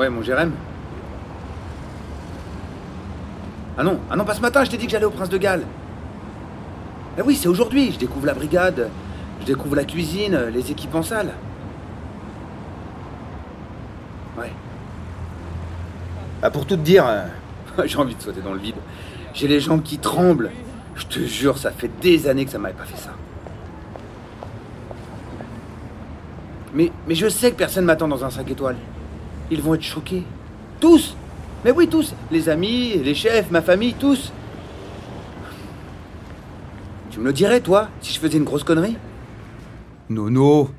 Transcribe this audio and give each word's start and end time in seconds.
Ouais, 0.00 0.08
mon 0.08 0.22
Jérém. 0.22 0.50
Ah 3.76 3.82
non, 3.82 4.00
ah 4.10 4.16
non, 4.16 4.24
pas 4.24 4.32
ce 4.32 4.40
matin, 4.40 4.64
je 4.64 4.70
t'ai 4.70 4.78
dit 4.78 4.86
que 4.86 4.92
j'allais 4.92 5.04
au 5.04 5.10
Prince 5.10 5.28
de 5.28 5.36
Galles. 5.36 5.66
Ah 7.18 7.22
oui, 7.22 7.36
c'est 7.36 7.48
aujourd'hui, 7.48 7.92
je 7.92 7.98
découvre 7.98 8.24
la 8.24 8.32
brigade, 8.32 8.88
je 9.42 9.44
découvre 9.44 9.76
la 9.76 9.84
cuisine, 9.84 10.46
les 10.54 10.70
équipes 10.70 10.94
en 10.94 11.02
salle. 11.02 11.32
Ouais. 14.38 14.50
Ah, 16.42 16.50
pour 16.50 16.64
tout 16.64 16.76
te 16.76 16.80
dire, 16.80 17.04
euh, 17.06 17.26
j'ai 17.84 17.98
envie 17.98 18.14
de 18.14 18.22
sauter 18.22 18.40
dans 18.40 18.54
le 18.54 18.58
vide. 18.58 18.76
J'ai 19.34 19.48
les 19.48 19.60
jambes 19.60 19.82
qui 19.82 19.98
tremblent. 19.98 20.50
Je 20.94 21.04
te 21.04 21.18
jure, 21.18 21.58
ça 21.58 21.72
fait 21.72 21.90
des 22.00 22.26
années 22.26 22.46
que 22.46 22.50
ça 22.50 22.58
m'avait 22.58 22.72
pas 22.72 22.86
fait 22.86 22.96
ça. 22.96 23.10
Mais, 26.72 26.90
mais 27.06 27.14
je 27.14 27.28
sais 27.28 27.50
que 27.50 27.56
personne 27.56 27.84
m'attend 27.84 28.08
dans 28.08 28.24
un 28.24 28.30
5 28.30 28.50
étoiles. 28.50 28.76
Ils 29.50 29.60
vont 29.60 29.74
être 29.74 29.82
choqués. 29.82 30.24
Tous. 30.78 31.16
Mais 31.64 31.72
oui, 31.72 31.88
tous. 31.88 32.14
Les 32.30 32.48
amis, 32.48 32.94
les 33.02 33.14
chefs, 33.14 33.50
ma 33.50 33.62
famille, 33.62 33.94
tous. 33.94 34.32
Tu 37.10 37.18
me 37.18 37.24
le 37.24 37.32
dirais, 37.32 37.60
toi, 37.60 37.88
si 38.00 38.14
je 38.14 38.20
faisais 38.20 38.38
une 38.38 38.44
grosse 38.44 38.64
connerie? 38.64 38.96
Nono. 40.08 40.70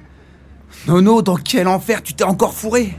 Nono, 0.88 1.22
dans 1.22 1.36
quel 1.36 1.68
enfer 1.68 2.02
tu 2.02 2.14
t'es 2.14 2.24
encore 2.24 2.54
fourré? 2.54 2.98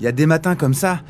Il 0.00 0.04
y 0.04 0.08
a 0.08 0.12
des 0.12 0.26
matins 0.26 0.54
comme 0.54 0.74
ça, 0.74 1.00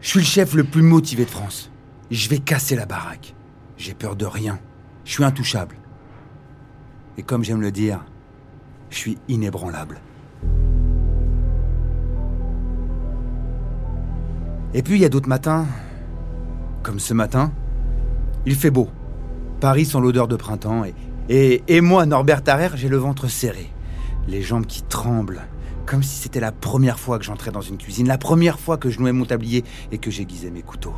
je 0.00 0.08
suis 0.08 0.20
le 0.20 0.24
chef 0.24 0.54
le 0.54 0.62
plus 0.62 0.82
motivé 0.82 1.24
de 1.24 1.30
France. 1.30 1.70
Je 2.10 2.28
vais 2.28 2.38
casser 2.38 2.74
la 2.74 2.86
baraque. 2.86 3.34
J'ai 3.76 3.94
peur 3.94 4.16
de 4.16 4.26
rien. 4.26 4.58
Je 5.04 5.12
suis 5.12 5.24
intouchable. 5.24 5.76
Et 7.16 7.22
comme 7.22 7.44
j'aime 7.44 7.60
le 7.60 7.70
dire, 7.70 8.04
je 8.90 8.96
suis 8.96 9.18
inébranlable. 9.28 10.00
Et 14.74 14.82
puis 14.82 14.94
il 14.94 15.00
y 15.00 15.04
a 15.04 15.08
d'autres 15.08 15.28
matins, 15.28 15.66
comme 16.82 16.98
ce 16.98 17.14
matin, 17.14 17.52
il 18.44 18.54
fait 18.54 18.70
beau. 18.70 18.88
Paris 19.60 19.84
sent 19.84 20.00
l'odeur 20.00 20.26
de 20.26 20.36
printemps 20.36 20.84
et, 21.28 21.62
et, 21.68 21.80
moi, 21.80 22.06
Norbert 22.06 22.42
Tarrer, 22.42 22.70
j'ai 22.74 22.88
le 22.88 22.96
ventre 22.96 23.28
serré, 23.28 23.70
les 24.26 24.42
jambes 24.42 24.66
qui 24.66 24.82
tremblent, 24.82 25.42
comme 25.86 26.02
si 26.02 26.16
c'était 26.16 26.40
la 26.40 26.50
première 26.50 26.98
fois 26.98 27.20
que 27.20 27.24
j'entrais 27.24 27.52
dans 27.52 27.60
une 27.60 27.78
cuisine, 27.78 28.08
la 28.08 28.18
première 28.18 28.58
fois 28.58 28.78
que 28.78 28.90
je 28.90 28.98
nouais 28.98 29.12
mon 29.12 29.24
tablier 29.24 29.62
et 29.92 29.98
que 29.98 30.10
j'aiguisais 30.10 30.50
mes 30.50 30.62
couteaux. 30.62 30.94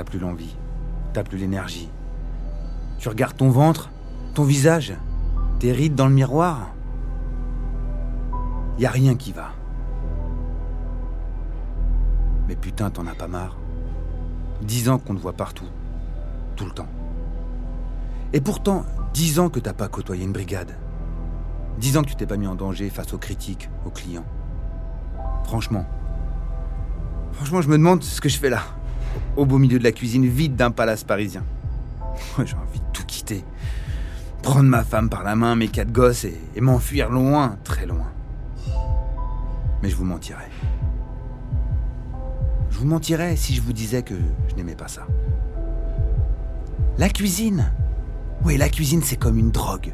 T'as 0.00 0.04
plus 0.04 0.18
l'envie, 0.18 0.56
t'as 1.12 1.22
plus 1.22 1.36
l'énergie. 1.36 1.90
Tu 2.98 3.10
regardes 3.10 3.36
ton 3.36 3.50
ventre, 3.50 3.90
ton 4.32 4.44
visage, 4.44 4.94
tes 5.58 5.72
rides 5.72 5.94
dans 5.94 6.06
le 6.06 6.14
miroir. 6.14 6.70
Y 8.78 8.86
a 8.86 8.90
rien 8.90 9.14
qui 9.14 9.32
va. 9.32 9.50
Mais 12.48 12.56
putain, 12.56 12.88
t'en 12.88 13.06
as 13.08 13.14
pas 13.14 13.28
marre. 13.28 13.58
Dix 14.62 14.88
ans 14.88 14.96
qu'on 14.96 15.14
te 15.14 15.20
voit 15.20 15.34
partout, 15.34 15.68
tout 16.56 16.64
le 16.64 16.70
temps. 16.70 16.88
Et 18.32 18.40
pourtant, 18.40 18.86
dix 19.12 19.38
ans 19.38 19.50
que 19.50 19.60
t'as 19.60 19.74
pas 19.74 19.88
côtoyé 19.88 20.24
une 20.24 20.32
brigade. 20.32 20.78
Dix 21.76 21.98
ans 21.98 22.02
que 22.02 22.08
tu 22.08 22.16
t'es 22.16 22.24
pas 22.24 22.38
mis 22.38 22.46
en 22.46 22.54
danger 22.54 22.88
face 22.88 23.12
aux 23.12 23.18
critiques, 23.18 23.68
aux 23.84 23.90
clients. 23.90 24.24
Franchement. 25.44 25.84
Franchement, 27.32 27.60
je 27.60 27.68
me 27.68 27.76
demande 27.76 28.02
ce 28.02 28.22
que 28.22 28.30
je 28.30 28.38
fais 28.38 28.48
là. 28.48 28.62
Au 29.36 29.46
beau 29.46 29.58
milieu 29.58 29.78
de 29.78 29.84
la 29.84 29.92
cuisine 29.92 30.26
vide 30.26 30.56
d'un 30.56 30.70
palace 30.70 31.04
parisien. 31.04 31.44
J'ai 32.38 32.54
envie 32.56 32.80
de 32.80 32.92
tout 32.92 33.04
quitter. 33.06 33.44
Prendre 34.42 34.68
ma 34.68 34.82
femme 34.82 35.08
par 35.08 35.22
la 35.22 35.36
main, 35.36 35.54
mes 35.54 35.68
quatre 35.68 35.92
gosses 35.92 36.24
et, 36.24 36.60
m'enfuir 36.60 37.10
loin, 37.10 37.56
très 37.64 37.86
loin. 37.86 38.06
Mais 39.82 39.88
je 39.88 39.96
vous 39.96 40.04
mentirais. 40.04 40.50
Je 42.70 42.78
vous 42.78 42.86
mentirais 42.86 43.36
si 43.36 43.54
je 43.54 43.62
vous 43.62 43.72
disais 43.72 44.02
que 44.02 44.14
je 44.48 44.54
n'aimais 44.54 44.74
pas 44.74 44.88
ça. 44.88 45.06
La 46.98 47.08
cuisine. 47.08 47.72
Oui, 48.44 48.56
la 48.56 48.68
cuisine, 48.68 49.02
c'est 49.02 49.16
comme 49.16 49.38
une 49.38 49.50
drogue 49.50 49.92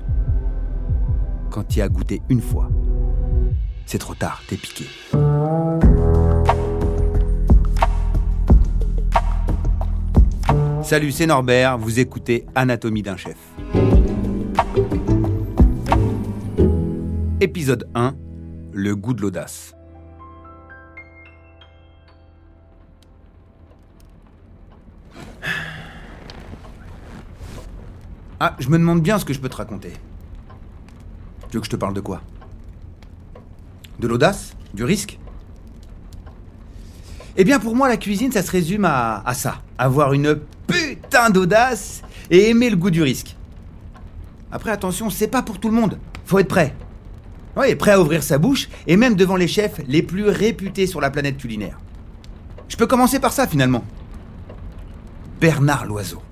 quand 1.56 1.64
tu 1.66 1.80
as 1.80 1.88
goûté 1.88 2.20
une 2.28 2.42
fois. 2.42 2.68
C'est 3.86 3.98
trop 3.98 4.14
tard, 4.14 4.42
t'es 4.46 4.56
piqué. 4.56 4.84
Salut, 10.86 11.10
c'est 11.10 11.26
Norbert, 11.26 11.78
vous 11.78 11.98
écoutez 11.98 12.46
Anatomie 12.54 13.02
d'un 13.02 13.16
chef. 13.16 13.36
Épisode 17.40 17.88
1, 17.96 18.14
le 18.72 18.94
goût 18.94 19.12
de 19.12 19.20
l'audace. 19.20 19.74
Ah, 28.38 28.54
je 28.60 28.68
me 28.68 28.78
demande 28.78 29.02
bien 29.02 29.18
ce 29.18 29.24
que 29.24 29.32
je 29.32 29.40
peux 29.40 29.48
te 29.48 29.56
raconter. 29.56 29.92
Tu 31.50 31.56
veux 31.56 31.60
que 31.62 31.66
je 31.66 31.70
te 31.72 31.74
parle 31.74 31.94
de 31.94 32.00
quoi? 32.00 32.22
De 33.98 34.06
l'audace? 34.06 34.54
Du 34.72 34.84
risque? 34.84 35.18
Eh 37.36 37.42
bien 37.42 37.58
pour 37.58 37.74
moi 37.74 37.88
la 37.88 37.96
cuisine 37.96 38.30
ça 38.30 38.44
se 38.44 38.52
résume 38.52 38.84
à, 38.84 39.24
à 39.26 39.34
ça. 39.34 39.62
Avoir 39.78 40.12
une 40.12 40.38
d'audace 41.30 42.02
et 42.30 42.50
aimer 42.50 42.70
le 42.70 42.76
goût 42.76 42.90
du 42.90 43.02
risque. 43.02 43.36
Après 44.52 44.70
attention, 44.70 45.10
c'est 45.10 45.28
pas 45.28 45.42
pour 45.42 45.58
tout 45.58 45.68
le 45.68 45.74
monde. 45.74 45.98
Faut 46.24 46.38
être 46.38 46.48
prêt. 46.48 46.74
Oui, 47.56 47.74
prêt 47.74 47.92
à 47.92 48.00
ouvrir 48.00 48.22
sa 48.22 48.38
bouche 48.38 48.68
et 48.86 48.96
même 48.96 49.14
devant 49.14 49.36
les 49.36 49.48
chefs 49.48 49.80
les 49.88 50.02
plus 50.02 50.28
réputés 50.28 50.86
sur 50.86 51.00
la 51.00 51.10
planète 51.10 51.38
culinaire. 51.38 51.78
Je 52.68 52.76
peux 52.76 52.86
commencer 52.86 53.18
par 53.18 53.32
ça 53.32 53.46
finalement. 53.46 53.84
Bernard 55.40 55.86
Loiseau. 55.86 56.22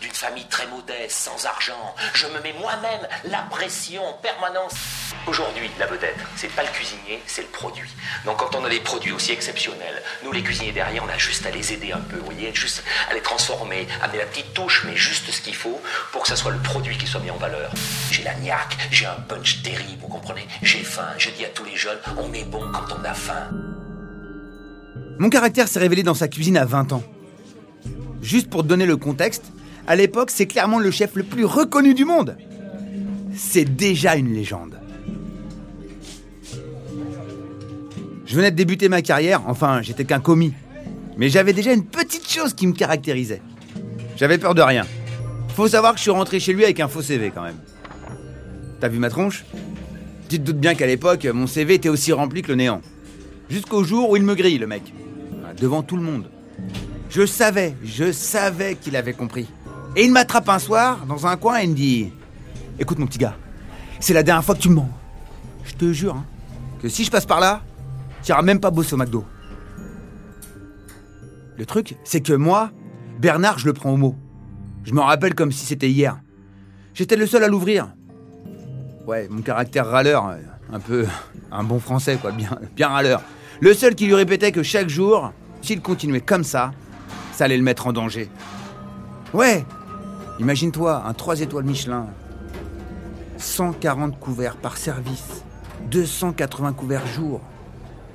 d'une 0.00 0.12
famille 0.12 0.46
très 0.46 0.66
modeste, 0.66 1.16
sans 1.16 1.46
argent. 1.46 1.94
Je 2.14 2.26
me 2.26 2.40
mets 2.42 2.54
moi-même 2.60 3.06
la 3.24 3.42
pression 3.50 4.04
en 4.04 4.14
permanence. 4.14 4.74
Aujourd'hui, 5.28 5.68
la 5.78 5.86
vedette, 5.86 6.16
c'est 6.36 6.50
pas 6.52 6.62
le 6.62 6.70
cuisinier, 6.70 7.20
c'est 7.26 7.42
le 7.42 7.48
produit. 7.48 7.90
Donc 8.24 8.38
quand 8.38 8.56
on 8.58 8.64
a 8.64 8.70
des 8.70 8.80
produits 8.80 9.12
aussi 9.12 9.32
exceptionnels, 9.32 10.02
nous 10.24 10.32
les 10.32 10.42
cuisiniers 10.42 10.72
derrière, 10.72 11.04
on 11.04 11.08
a 11.08 11.18
juste 11.18 11.44
à 11.44 11.50
les 11.50 11.74
aider 11.74 11.92
un 11.92 12.00
peu, 12.00 12.16
vous 12.16 12.24
voyez, 12.24 12.50
juste 12.54 12.82
à 13.10 13.14
les 13.14 13.20
transformer, 13.20 13.86
amener 14.02 14.18
la 14.18 14.24
petite 14.24 14.54
touche, 14.54 14.84
mais 14.86 14.96
juste 14.96 15.30
ce 15.30 15.42
qu'il 15.42 15.54
faut 15.54 15.78
pour 16.12 16.22
que 16.22 16.28
ça 16.28 16.36
soit 16.36 16.50
le 16.50 16.58
produit 16.58 16.96
qui 16.96 17.06
soit 17.06 17.20
mis 17.20 17.30
en 17.30 17.36
valeur. 17.36 17.70
J'ai 18.10 18.22
la 18.22 18.34
niaque, 18.36 18.78
j'ai 18.90 19.04
un 19.04 19.20
punch 19.28 19.62
terrible, 19.62 20.00
vous 20.00 20.08
comprenez? 20.08 20.46
J'ai 20.62 20.82
faim, 20.82 21.08
je 21.18 21.28
dis 21.28 21.44
à 21.44 21.48
tous 21.48 21.64
les 21.64 21.76
jeunes, 21.76 21.98
on 22.16 22.32
est 22.32 22.44
bon 22.44 22.62
quand 22.72 22.96
on 22.98 23.04
a 23.04 23.12
faim. 23.12 23.50
Mon 25.18 25.28
caractère 25.28 25.68
s'est 25.68 25.78
révélé 25.78 26.02
dans 26.02 26.14
sa 26.14 26.28
cuisine 26.28 26.56
à 26.56 26.64
20 26.64 26.94
ans. 26.94 27.02
Juste 28.22 28.48
pour 28.48 28.64
donner 28.64 28.86
le 28.86 28.96
contexte, 28.96 29.44
à 29.86 29.94
l'époque, 29.94 30.30
c'est 30.30 30.46
clairement 30.46 30.78
le 30.78 30.90
chef 30.90 31.16
le 31.16 31.22
plus 31.22 31.44
reconnu 31.44 31.92
du 31.92 32.06
monde. 32.06 32.38
C'est 33.36 33.66
déjà 33.66 34.16
une 34.16 34.32
légende. 34.32 34.80
Je 38.28 38.36
venais 38.36 38.50
de 38.50 38.56
débuter 38.56 38.90
ma 38.90 39.00
carrière, 39.00 39.40
enfin, 39.46 39.80
j'étais 39.80 40.04
qu'un 40.04 40.20
commis. 40.20 40.52
Mais 41.16 41.30
j'avais 41.30 41.54
déjà 41.54 41.72
une 41.72 41.84
petite 41.84 42.30
chose 42.30 42.52
qui 42.52 42.66
me 42.66 42.74
caractérisait. 42.74 43.40
J'avais 44.16 44.36
peur 44.36 44.54
de 44.54 44.60
rien. 44.60 44.84
Faut 45.56 45.66
savoir 45.66 45.92
que 45.92 45.98
je 45.98 46.02
suis 46.02 46.10
rentré 46.10 46.38
chez 46.38 46.52
lui 46.52 46.62
avec 46.62 46.78
un 46.78 46.88
faux 46.88 47.00
CV 47.00 47.32
quand 47.34 47.42
même. 47.42 47.56
T'as 48.80 48.88
vu 48.88 48.98
ma 48.98 49.08
tronche? 49.08 49.46
Tu 50.28 50.38
te 50.38 50.42
doutes 50.42 50.60
bien 50.60 50.74
qu'à 50.74 50.86
l'époque, 50.86 51.24
mon 51.24 51.46
CV 51.46 51.74
était 51.74 51.88
aussi 51.88 52.12
rempli 52.12 52.42
que 52.42 52.48
le 52.48 52.56
néant. 52.56 52.82
Jusqu'au 53.48 53.82
jour 53.82 54.10
où 54.10 54.16
il 54.16 54.22
me 54.22 54.34
grille, 54.34 54.58
le 54.58 54.66
mec. 54.66 54.92
Devant 55.58 55.82
tout 55.82 55.96
le 55.96 56.02
monde. 56.02 56.28
Je 57.08 57.24
savais, 57.24 57.74
je 57.82 58.12
savais 58.12 58.74
qu'il 58.74 58.94
avait 58.94 59.14
compris. 59.14 59.48
Et 59.96 60.04
il 60.04 60.12
m'attrape 60.12 60.50
un 60.50 60.58
soir 60.58 61.06
dans 61.06 61.26
un 61.26 61.36
coin 61.38 61.56
et 61.56 61.66
me 61.66 61.74
dit 61.74 62.12
Écoute, 62.78 62.98
mon 62.98 63.06
petit 63.06 63.18
gars, 63.18 63.36
c'est 64.00 64.12
la 64.12 64.22
dernière 64.22 64.44
fois 64.44 64.54
que 64.54 64.60
tu 64.60 64.68
me 64.68 64.74
mens. 64.74 64.90
Je 65.64 65.72
te 65.72 65.90
jure 65.94 66.16
hein, 66.16 66.26
que 66.82 66.90
si 66.90 67.04
je 67.04 67.10
passe 67.10 67.24
par 67.24 67.40
là, 67.40 67.62
tu 68.28 68.32
iras 68.32 68.42
même 68.42 68.60
pas 68.60 68.70
bosser 68.70 68.92
au 68.92 68.98
McDo. 68.98 69.24
Le 71.56 71.64
truc, 71.64 71.96
c'est 72.04 72.20
que 72.20 72.34
moi, 72.34 72.70
Bernard, 73.18 73.58
je 73.58 73.64
le 73.64 73.72
prends 73.72 73.90
au 73.90 73.96
mot. 73.96 74.16
Je 74.84 74.92
m'en 74.92 75.04
rappelle 75.06 75.34
comme 75.34 75.50
si 75.50 75.64
c'était 75.64 75.88
hier. 75.88 76.20
J'étais 76.92 77.16
le 77.16 77.26
seul 77.26 77.42
à 77.42 77.48
l'ouvrir. 77.48 77.88
Ouais, 79.06 79.28
mon 79.30 79.40
caractère 79.40 79.86
râleur, 79.86 80.36
un 80.70 80.78
peu 80.78 81.06
un 81.50 81.64
bon 81.64 81.80
français, 81.80 82.18
quoi, 82.20 82.32
bien, 82.32 82.50
bien 82.76 82.88
râleur. 82.88 83.22
Le 83.60 83.72
seul 83.72 83.94
qui 83.94 84.04
lui 84.04 84.14
répétait 84.14 84.52
que 84.52 84.62
chaque 84.62 84.90
jour, 84.90 85.32
s'il 85.62 85.80
continuait 85.80 86.20
comme 86.20 86.44
ça, 86.44 86.72
ça 87.32 87.44
allait 87.44 87.56
le 87.56 87.62
mettre 87.62 87.86
en 87.86 87.94
danger. 87.94 88.28
Ouais, 89.32 89.64
Imagine-toi, 90.38 91.02
un 91.06 91.14
3 91.14 91.40
étoiles 91.40 91.64
Michelin, 91.64 92.08
140 93.38 94.20
couverts 94.20 94.56
par 94.56 94.76
service, 94.76 95.42
280 95.90 96.74
couverts 96.74 97.06
jour. 97.06 97.40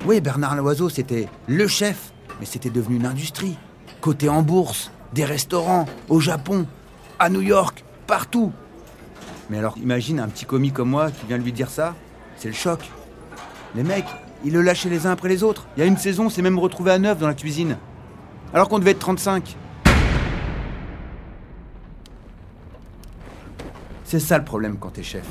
Oui, 0.06 0.20
Bernard 0.20 0.54
Loiseau, 0.56 0.90
c'était 0.90 1.28
le 1.46 1.66
chef, 1.66 2.12
Mais 2.38 2.44
c'était 2.44 2.68
devenu 2.68 2.96
une 2.96 3.06
industrie. 3.06 3.56
Côté 4.02 4.28
en 4.28 4.42
bourse, 4.42 4.90
des 5.14 5.24
restaurants, 5.24 5.86
au 6.10 6.20
Japon, 6.20 6.66
à 7.18 7.30
New 7.30 7.40
York, 7.40 7.84
partout. 8.06 8.52
Mais 9.48 9.58
alors 9.58 9.78
imagine 9.78 10.20
un 10.20 10.28
petit 10.28 10.44
commis 10.44 10.72
comme 10.72 10.90
moi 10.90 11.10
qui 11.10 11.24
vient 11.26 11.38
lui 11.38 11.52
dire 11.52 11.70
ça, 11.70 11.94
c'est 12.36 12.48
le 12.48 12.54
choc. 12.54 12.80
Les 13.74 13.82
mecs, 13.82 14.04
ils 14.44 14.52
le 14.52 14.60
lâchaient 14.60 14.90
les 14.90 15.06
uns 15.06 15.12
après 15.12 15.30
les 15.30 15.42
autres. 15.42 15.66
Il 15.76 15.80
y 15.80 15.82
a 15.82 15.86
une 15.86 15.96
saison, 15.96 16.28
c'est 16.28 16.42
même 16.42 16.58
retrouvé 16.58 16.90
à 16.90 16.98
neuf 16.98 17.18
dans 17.18 17.28
la 17.28 17.34
cuisine. 17.34 17.78
Alors 18.52 18.68
qu'on 18.68 18.78
devait 18.78 18.90
être 18.90 18.98
35. 18.98 19.56
C'est 24.04 24.20
ça 24.20 24.36
le 24.36 24.44
problème 24.44 24.76
quand 24.78 24.90
t'es 24.90 25.02
chef. 25.02 25.26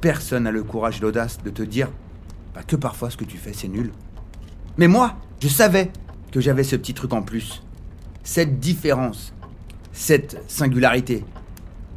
Personne 0.00 0.44
n'a 0.44 0.50
le 0.50 0.62
courage 0.62 0.98
et 0.98 1.00
l'audace 1.00 1.38
de 1.42 1.50
te 1.50 1.62
dire 1.62 1.88
bah, 2.56 2.62
que 2.66 2.74
parfois 2.74 3.10
ce 3.10 3.18
que 3.18 3.24
tu 3.24 3.36
fais 3.36 3.52
c'est 3.52 3.68
nul. 3.68 3.92
Mais 4.78 4.88
moi, 4.88 5.16
je 5.40 5.48
savais 5.48 5.90
que 6.32 6.40
j'avais 6.40 6.64
ce 6.64 6.74
petit 6.74 6.94
truc 6.94 7.12
en 7.12 7.20
plus. 7.20 7.62
Cette 8.24 8.58
différence. 8.60 9.34
Cette 9.92 10.42
singularité. 10.48 11.22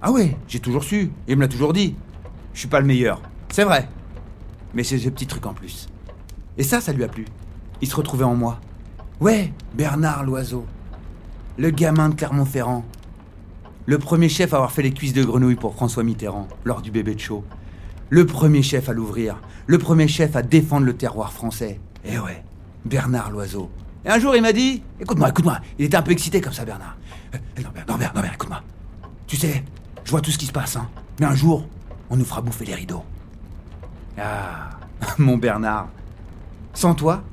Ah 0.02 0.12
ouais, 0.12 0.38
j'ai 0.50 0.60
toujours 0.60 0.84
su. 0.84 1.12
Il 1.30 1.38
me 1.38 1.42
l'a 1.42 1.48
toujours 1.48 1.72
dit. 1.72 1.96
Je 2.54 2.60
suis 2.60 2.68
pas 2.68 2.82
le 2.82 2.86
meilleur. 2.86 3.22
C'est 3.54 3.64
vrai. 3.64 3.88
Mais 4.74 4.84
c'est 4.84 4.98
ce 4.98 5.08
petit 5.08 5.28
truc 5.28 5.46
en 5.46 5.54
plus. 5.54 5.88
Et 6.58 6.64
ça, 6.64 6.82
ça 6.82 6.92
lui 6.92 7.06
a 7.06 7.08
plu. 7.08 7.24
Il 7.82 7.88
se 7.88 7.96
retrouvait 7.96 8.26
en 8.26 8.36
moi. 8.36 8.60
Ouais, 9.22 9.54
Bernard 9.76 10.26
Loiseau. 10.26 10.66
Le 11.58 11.70
gamin 11.70 12.10
de 12.10 12.16
Clermont-Ferrand. 12.16 12.84
Le 13.86 13.98
premier 13.98 14.28
chef 14.28 14.54
à 14.54 14.58
avoir 14.58 14.74
fait 14.74 14.84
les 14.84 14.94
cuisses 14.94 15.14
de 15.14 15.24
grenouille 15.24 15.56
pour 15.56 15.74
François 15.74 16.04
Mitterrand 16.04 16.50
lors 16.66 16.82
du 16.82 16.92
bébé 16.92 17.16
de 17.16 17.20
show. 17.22 17.46
Le 18.10 18.26
premier 18.26 18.64
chef 18.64 18.90
à 18.90 18.94
l'ouvrir. 18.94 19.38
Le 19.68 19.78
premier 19.78 20.08
chef 20.08 20.36
à 20.36 20.42
défendre 20.42 20.86
le 20.86 20.96
terroir 20.96 21.32
français. 21.32 21.80
Eh 22.06 22.18
ouais, 22.18 22.44
Bernard 22.86 23.32
Loiseau. 23.32 23.70
Et 24.06 24.10
un 24.10 24.20
jour, 24.20 24.36
il 24.36 24.42
m'a 24.42 24.54
dit 24.54 24.84
Écoute-moi, 25.00 25.30
écoute-moi. 25.30 25.60
Il 25.78 25.86
était 25.86 25.98
un 25.98 26.02
peu 26.02 26.12
excité 26.12 26.42
comme 26.42 26.54
ça, 26.54 26.66
Bernard. 26.66 26.98
Euh, 27.36 27.62
Norbert, 27.62 27.86
Norbert, 27.88 28.14
Norbert, 28.14 28.34
écoute-moi. 28.34 28.64
Tu 29.28 29.36
sais, 29.36 29.64
je 30.04 30.12
vois 30.12 30.22
tout 30.22 30.32
ce 30.32 30.38
qui 30.38 30.48
se 30.48 30.52
passe, 30.52 30.76
hein. 30.76 30.90
Mais 31.20 31.26
un 31.26 31.36
jour, 31.36 31.68
on 32.10 32.16
nous 32.16 32.26
fera 32.26 32.42
bouffer 32.42 32.66
les 32.66 32.76
rideaux. 32.76 33.04
Ah, 34.18 34.72
mon 35.18 35.38
Bernard. 35.38 35.90
Sans 36.74 36.96
toi, 36.96 37.24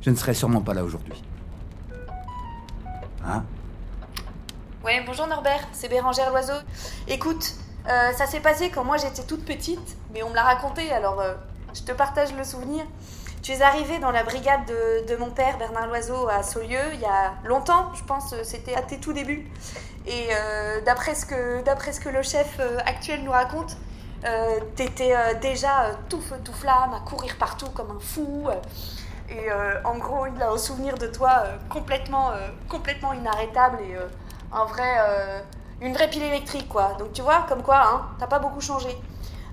je 0.00 0.10
ne 0.10 0.16
serais 0.16 0.34
sûrement 0.34 0.62
pas 0.62 0.72
là 0.72 0.84
aujourd'hui. 0.84 1.22
Hein? 3.26 3.44
Ouais, 4.84 5.02
bonjour 5.04 5.26
Norbert, 5.26 5.68
c'est 5.72 5.88
Bérangère 5.88 6.30
Loiseau. 6.30 6.54
Écoute, 7.06 7.54
euh, 7.88 8.12
ça 8.12 8.26
s'est 8.26 8.40
passé 8.40 8.70
quand 8.70 8.84
moi 8.84 8.96
j'étais 8.96 9.22
toute 9.22 9.44
petite, 9.44 9.96
mais 10.12 10.22
on 10.22 10.30
me 10.30 10.34
l'a 10.34 10.42
raconté, 10.42 10.92
alors 10.92 11.20
euh, 11.20 11.34
je 11.74 11.82
te 11.82 11.92
partage 11.92 12.34
le 12.34 12.44
souvenir. 12.44 12.84
Tu 13.42 13.52
es 13.52 13.62
arrivé 13.62 13.98
dans 13.98 14.10
la 14.10 14.22
brigade 14.22 14.66
de, 15.08 15.16
mon 15.16 15.30
père, 15.30 15.56
Bernard 15.56 15.86
Loiseau, 15.86 16.28
à 16.28 16.42
Saulieu, 16.42 16.92
il 16.92 17.00
y 17.00 17.06
a 17.06 17.32
longtemps, 17.44 17.90
je 17.94 18.04
pense, 18.04 18.34
euh, 18.34 18.42
c'était 18.44 18.74
à 18.74 18.82
tes 18.82 18.98
tout 18.98 19.14
débuts. 19.14 19.50
Et 20.06 20.28
d'après 20.86 21.14
ce, 21.14 21.26
ce 21.26 22.00
que 22.00 22.08
le 22.08 22.22
chef 22.22 22.58
actuel 22.86 23.22
nous 23.22 23.30
raconte, 23.30 23.76
t'étais 24.74 25.14
déjà 25.42 25.90
tout 26.08 26.22
feu, 26.22 26.36
tout 26.42 26.54
flamme, 26.54 26.94
à 26.94 27.00
courir 27.00 27.36
partout 27.38 27.68
comme 27.68 27.90
un 27.90 28.00
fou. 28.00 28.48
et 29.28 29.52
en 29.84 29.98
gros, 29.98 30.26
il 30.26 30.42
a 30.42 30.50
un 30.50 30.56
souvenir 30.56 30.96
de 30.96 31.06
toi 31.06 31.44
complètement, 31.68 32.32
complètement 32.66 33.12
inarrêtable 33.12 33.78
et 33.82 33.94
un 34.52 34.64
vrai, 34.64 35.44
une 35.80 35.94
vraie 35.94 36.08
pile 36.08 36.22
électrique, 36.22 36.68
quoi. 36.68 36.94
Donc 36.98 37.12
tu 37.12 37.22
vois, 37.22 37.46
comme 37.48 37.62
quoi, 37.62 37.82
hein, 37.82 38.08
t'as 38.18 38.26
pas 38.26 38.38
beaucoup 38.38 38.60
changé. 38.60 38.88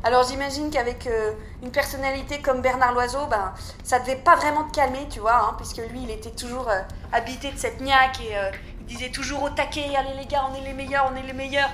Alors 0.03 0.23
j'imagine 0.27 0.69
qu'avec 0.69 1.07
euh, 1.07 1.31
une 1.63 1.71
personnalité 1.71 2.39
comme 2.39 2.61
Bernard 2.61 2.93
Loiseau, 2.93 3.25
ben, 3.29 3.53
ça 3.83 3.99
devait 3.99 4.15
pas 4.15 4.35
vraiment 4.35 4.63
te 4.65 4.75
calmer, 4.75 5.07
tu 5.09 5.19
vois, 5.19 5.35
hein, 5.35 5.53
puisque 5.57 5.77
lui, 5.89 6.03
il 6.03 6.11
était 6.11 6.31
toujours 6.31 6.69
euh, 6.69 6.79
habité 7.11 7.51
de 7.51 7.57
cette 7.57 7.81
niaque 7.81 8.19
et 8.21 8.37
euh, 8.37 8.51
il 8.81 8.85
disait 8.85 9.09
toujours 9.09 9.43
au 9.43 9.49
taquet, 9.49 9.85
allez 9.97 10.13
les 10.17 10.25
gars, 10.25 10.45
on 10.51 10.55
est 10.55 10.65
les 10.65 10.73
meilleurs, 10.73 11.11
on 11.11 11.15
est 11.15 11.23
les 11.25 11.33
meilleurs. 11.33 11.69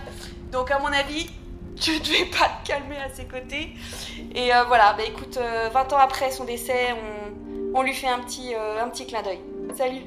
Donc 0.51 0.71
à 0.71 0.79
mon 0.79 0.87
avis, 0.87 1.29
tu 1.79 1.99
devais 1.99 2.25
pas 2.25 2.49
te 2.63 2.67
calmer 2.67 2.97
à 2.97 3.13
ses 3.13 3.25
côtés. 3.25 3.75
Et 4.33 4.51
voilà, 4.67 4.93
bah 4.93 5.03
écoute, 5.05 5.37
euh, 5.37 5.69
20 5.73 5.93
ans 5.93 5.97
après 5.97 6.31
son 6.31 6.45
décès, 6.45 6.93
on, 6.93 7.77
on 7.79 7.83
lui 7.83 7.93
fait 7.93 8.07
un 8.07 8.19
petit, 8.19 8.55
un 8.55 8.87
petit 8.89 9.05
clin 9.05 9.21
d'œil. 9.21 9.41
Salut 9.75 10.03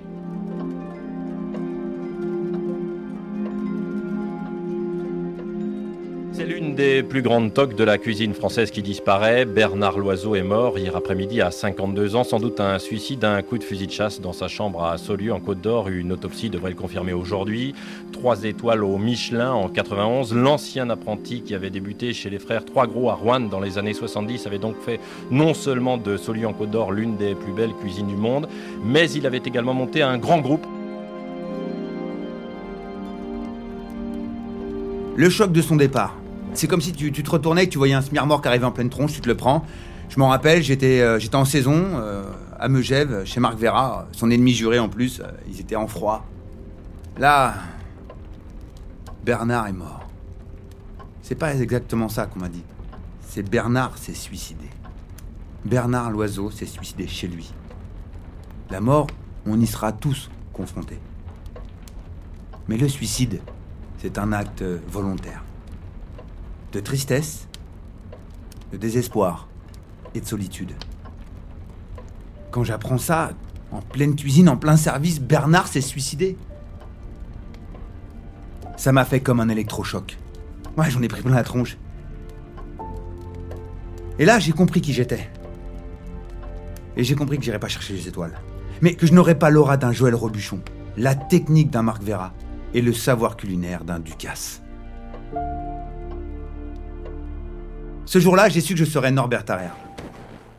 des 6.76 7.02
plus 7.02 7.22
grandes 7.22 7.54
toques 7.54 7.74
de 7.74 7.84
la 7.84 7.96
cuisine 7.96 8.34
française 8.34 8.70
qui 8.70 8.82
disparaît. 8.82 9.46
Bernard 9.46 9.98
Loiseau 9.98 10.34
est 10.34 10.42
mort 10.42 10.78
hier 10.78 10.94
après-midi 10.94 11.40
à 11.40 11.50
52 11.50 12.16
ans, 12.16 12.22
sans 12.22 12.38
doute 12.38 12.60
un 12.60 12.78
suicide, 12.78 13.24
un 13.24 13.40
coup 13.40 13.56
de 13.56 13.64
fusil 13.64 13.86
de 13.86 13.92
chasse 13.92 14.20
dans 14.20 14.34
sa 14.34 14.46
chambre 14.46 14.84
à 14.84 14.98
Saulieu 14.98 15.32
en 15.32 15.40
Côte 15.40 15.62
d'Or. 15.62 15.88
Une 15.88 16.12
autopsie 16.12 16.50
devrait 16.50 16.70
le 16.70 16.76
confirmer 16.76 17.14
aujourd'hui. 17.14 17.74
Trois 18.12 18.44
étoiles 18.44 18.84
au 18.84 18.98
Michelin 18.98 19.52
en 19.52 19.68
91. 19.68 20.34
L'ancien 20.34 20.90
apprenti 20.90 21.40
qui 21.40 21.54
avait 21.54 21.70
débuté 21.70 22.12
chez 22.12 22.28
les 22.28 22.38
frères 22.38 22.66
Trois 22.66 22.86
Gros 22.86 23.08
à 23.08 23.14
Rouen 23.14 23.40
dans 23.40 23.60
les 23.60 23.78
années 23.78 23.94
70 23.94 24.46
avait 24.46 24.58
donc 24.58 24.76
fait 24.78 25.00
non 25.30 25.54
seulement 25.54 25.96
de 25.96 26.18
Saulieu 26.18 26.46
en 26.46 26.52
Côte 26.52 26.70
d'Or 26.70 26.92
l'une 26.92 27.16
des 27.16 27.34
plus 27.34 27.52
belles 27.52 27.74
cuisines 27.80 28.06
du 28.06 28.16
monde, 28.16 28.48
mais 28.84 29.10
il 29.10 29.26
avait 29.26 29.42
également 29.44 29.74
monté 29.74 30.02
un 30.02 30.18
grand 30.18 30.38
groupe 30.38 30.66
Le 35.16 35.30
choc 35.30 35.50
de 35.50 35.62
son 35.62 35.76
départ. 35.76 36.14
C'est 36.56 36.68
comme 36.68 36.80
si 36.80 36.92
tu, 36.92 37.12
te 37.12 37.30
retournais 37.30 37.64
et 37.64 37.66
que 37.66 37.72
tu 37.72 37.78
voyais 37.78 37.92
un 37.92 38.00
smirmor 38.00 38.40
qui 38.40 38.48
arrivait 38.48 38.64
en 38.64 38.72
pleine 38.72 38.88
tronche, 38.88 39.12
tu 39.12 39.20
te 39.20 39.28
le 39.28 39.36
prends. 39.36 39.62
Je 40.08 40.18
m'en 40.18 40.28
rappelle, 40.28 40.62
j'étais 40.62 41.00
euh, 41.00 41.18
en 41.34 41.44
saison 41.44 41.74
euh, 41.76 42.24
à 42.58 42.68
Megève, 42.68 43.24
chez 43.26 43.40
Marc 43.40 43.58
Vera, 43.58 44.06
son 44.12 44.30
ennemi 44.30 44.54
juré 44.54 44.78
en 44.78 44.88
plus, 44.88 45.20
euh, 45.20 45.24
ils 45.48 45.60
étaient 45.60 45.76
en 45.76 45.86
froid. 45.86 46.24
Là, 47.18 47.54
Bernard 49.22 49.66
est 49.66 49.72
mort. 49.72 50.08
C'est 51.20 51.34
pas 51.34 51.54
exactement 51.54 52.08
ça 52.08 52.24
qu'on 52.24 52.40
m'a 52.40 52.48
dit. 52.48 52.64
C'est 53.20 53.42
Bernard 53.42 53.98
s'est 53.98 54.14
suicidé. 54.14 54.68
Bernard 55.66 56.10
Loiseau 56.10 56.50
s'est 56.50 56.64
suicidé 56.64 57.06
chez 57.06 57.28
lui. 57.28 57.52
La 58.70 58.80
mort, 58.80 59.08
on 59.44 59.60
y 59.60 59.66
sera 59.66 59.92
tous 59.92 60.30
confrontés. 60.54 61.00
Mais 62.68 62.78
le 62.78 62.88
suicide, 62.88 63.40
c'est 63.98 64.16
un 64.18 64.32
acte 64.32 64.64
volontaire. 64.88 65.42
De 66.72 66.80
tristesse, 66.80 67.46
de 68.72 68.76
désespoir 68.76 69.48
et 70.14 70.20
de 70.20 70.26
solitude. 70.26 70.72
Quand 72.50 72.64
j'apprends 72.64 72.98
ça, 72.98 73.32
en 73.72 73.80
pleine 73.80 74.16
cuisine, 74.16 74.48
en 74.48 74.56
plein 74.56 74.76
service, 74.76 75.20
Bernard 75.20 75.68
s'est 75.68 75.80
suicidé. 75.80 76.36
Ça 78.76 78.92
m'a 78.92 79.04
fait 79.04 79.20
comme 79.20 79.40
un 79.40 79.48
électrochoc. 79.48 80.18
Ouais, 80.76 80.90
j'en 80.90 81.02
ai 81.02 81.08
pris 81.08 81.22
plein 81.22 81.34
la 81.34 81.42
tronche. 81.42 81.78
Et 84.18 84.24
là, 84.24 84.38
j'ai 84.38 84.52
compris 84.52 84.80
qui 84.80 84.92
j'étais. 84.92 85.28
Et 86.96 87.04
j'ai 87.04 87.14
compris 87.14 87.38
que 87.38 87.44
j'irais 87.44 87.58
pas 87.58 87.68
chercher 87.68 87.94
les 87.94 88.08
étoiles. 88.08 88.38
Mais 88.80 88.94
que 88.94 89.06
je 89.06 89.12
n'aurais 89.12 89.38
pas 89.38 89.50
l'aura 89.50 89.76
d'un 89.76 89.92
Joël 89.92 90.14
Robuchon, 90.14 90.60
la 90.96 91.14
technique 91.14 91.70
d'un 91.70 91.82
Marc 91.82 92.02
Vera 92.02 92.32
et 92.74 92.82
le 92.82 92.92
savoir 92.92 93.36
culinaire 93.36 93.84
d'un 93.84 93.98
Ducasse. 94.00 94.62
Ce 98.16 98.20
jour-là, 98.20 98.48
j'ai 98.48 98.62
su 98.62 98.72
que 98.72 98.78
je 98.78 98.86
serais 98.86 99.10
Norbert 99.10 99.44
Tarrer. 99.44 99.68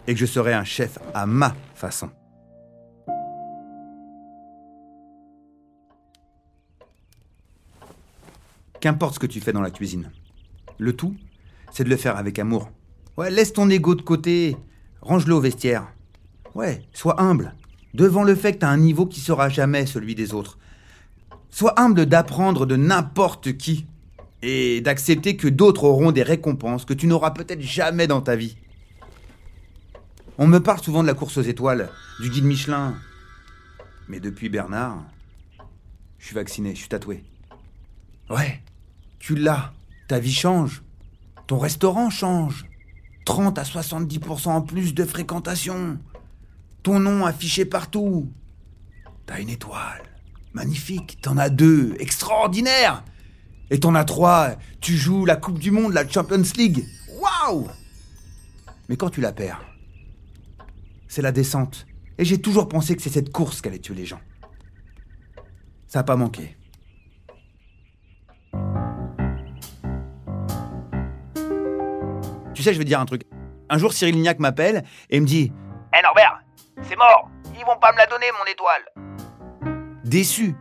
Et 0.06 0.14
que 0.14 0.20
je 0.20 0.28
serais 0.28 0.54
un 0.54 0.64
chef 0.64 1.00
à 1.16 1.26
ma 1.26 1.56
façon. 1.74 2.12
Qu'importe 8.80 9.16
ce 9.16 9.20
que 9.20 9.26
tu 9.26 9.42
fais 9.42 9.54
dans 9.54 9.62
la 9.62 9.72
cuisine. 9.72 10.12
Le 10.78 10.94
tout, 10.96 11.16
c'est 11.72 11.84
de 11.84 11.90
le 11.90 11.96
faire 11.96 12.16
avec 12.18 12.38
amour. 12.38 12.70
Ouais, 13.18 13.32
laisse 13.32 13.54
ton 13.54 13.72
ego 13.72 13.96
de 13.96 14.04
côté. 14.04 14.56
Range-le 15.02 15.34
au 15.34 15.42
vestiaire. 15.42 15.88
Ouais, 16.54 16.84
sois 16.94 17.20
humble. 17.20 17.56
Devant 17.96 18.24
le 18.24 18.36
fait 18.36 18.54
que 18.54 18.60
t'as 18.60 18.70
un 18.70 18.78
niveau 18.78 19.08
qui 19.08 19.20
sera 19.20 19.50
jamais 19.50 19.88
celui 19.88 20.14
des 20.14 20.36
autres. 20.36 20.60
Sois 21.50 21.74
humble 21.82 22.06
d'apprendre 22.06 22.68
de 22.68 22.76
n'importe 22.76 23.58
qui. 23.58 23.88
Et 24.42 24.82
d'accepter 24.82 25.36
que 25.36 25.48
d'autres 25.48 25.84
auront 25.84 26.12
des 26.12 26.24
récompenses 26.24 26.86
que 26.86 26.94
tu 26.94 27.08
n'auras 27.08 27.32
peut-être 27.32 27.62
jamais 27.62 28.08
dans 28.08 28.22
ta 28.22 28.36
vie. 28.36 28.58
On 30.38 30.48
me 30.48 30.60
parle 30.60 30.82
souvent 30.82 31.02
de 31.02 31.08
la 31.08 31.16
course 31.16 31.38
aux 31.38 31.42
étoiles, 31.42 31.90
du 32.22 32.30
guide 32.30 32.46
Michelin. 32.46 32.96
Mais 34.08 34.20
depuis 34.20 34.50
Bernard, 34.50 35.04
je 36.20 36.28
suis 36.28 36.36
vacciné, 36.36 36.76
je 36.76 36.80
suis 36.80 36.90
tatoué. 36.90 37.24
Ouais, 38.30 38.62
tu 39.20 39.36
l'as. 39.36 39.74
Ta 40.08 40.20
vie 40.20 40.34
change. 40.34 40.84
Ton 41.48 41.58
restaurant 41.58 42.10
change. 42.10 42.66
30 43.26 43.58
à 43.58 43.64
70% 43.64 44.50
en 44.50 44.62
plus 44.62 44.94
de 44.94 45.04
fréquentation. 45.04 45.98
Ton 46.84 47.00
nom 47.00 47.26
affiché 47.26 47.66
partout. 47.66 48.32
T'as 49.26 49.42
une 49.42 49.50
étoile. 49.50 50.04
Magnifique. 50.54 51.18
T'en 51.22 51.38
as 51.38 51.50
deux. 51.50 51.96
Extraordinaire. 52.00 53.04
Et 53.70 53.80
t'en 53.80 53.96
as 53.96 54.06
trois. 54.06 54.52
Tu 54.82 54.96
joues 54.96 55.26
la 55.26 55.36
Coupe 55.36 55.60
du 55.60 55.72
Monde, 55.72 55.94
la 55.94 56.08
Champions 56.08 56.44
League. 56.56 56.86
Waouh 57.20 57.68
Mais 58.90 58.96
quand 58.96 59.10
tu 59.10 59.22
la 59.22 59.32
perds, 59.32 59.62
c'est 61.08 61.22
la 61.22 61.32
descente. 61.32 61.86
Et 62.18 62.26
j'ai 62.26 62.42
toujours 62.42 62.68
pensé 62.68 62.96
que 62.96 63.02
c'est 63.02 63.10
cette 63.10 63.32
course 63.32 63.62
qui 63.62 63.68
allait 63.68 63.80
tuer 63.80 63.96
les 63.96 64.06
gens. 64.06 64.22
Ça 65.88 66.00
n'a 66.00 66.04
pas 66.04 66.16
manqué. 66.16 66.58
Tu 72.54 72.64
sais, 72.64 72.74
je 72.74 72.80
vais 72.80 72.86
te 72.86 72.90
dire 72.90 73.00
un 73.00 73.06
truc. 73.06 73.22
Un 73.70 73.78
jour, 73.78 73.94
Cyril 73.94 74.16
Lignac 74.16 74.40
m'appelle 74.40 74.84
et 75.10 75.20
me 75.20 75.26
dit 75.26 75.52
Hé 75.94 76.02
Norbert, 76.02 76.42
c'est 76.90 76.96
mort 76.96 77.30
Ils 77.54 77.66
vont 77.66 77.78
pas 77.80 77.92
me 77.92 77.98
la 77.98 78.08
donner, 78.08 78.26
mon 78.40 78.52
étoile 78.52 80.02
Déçu. 80.04 80.56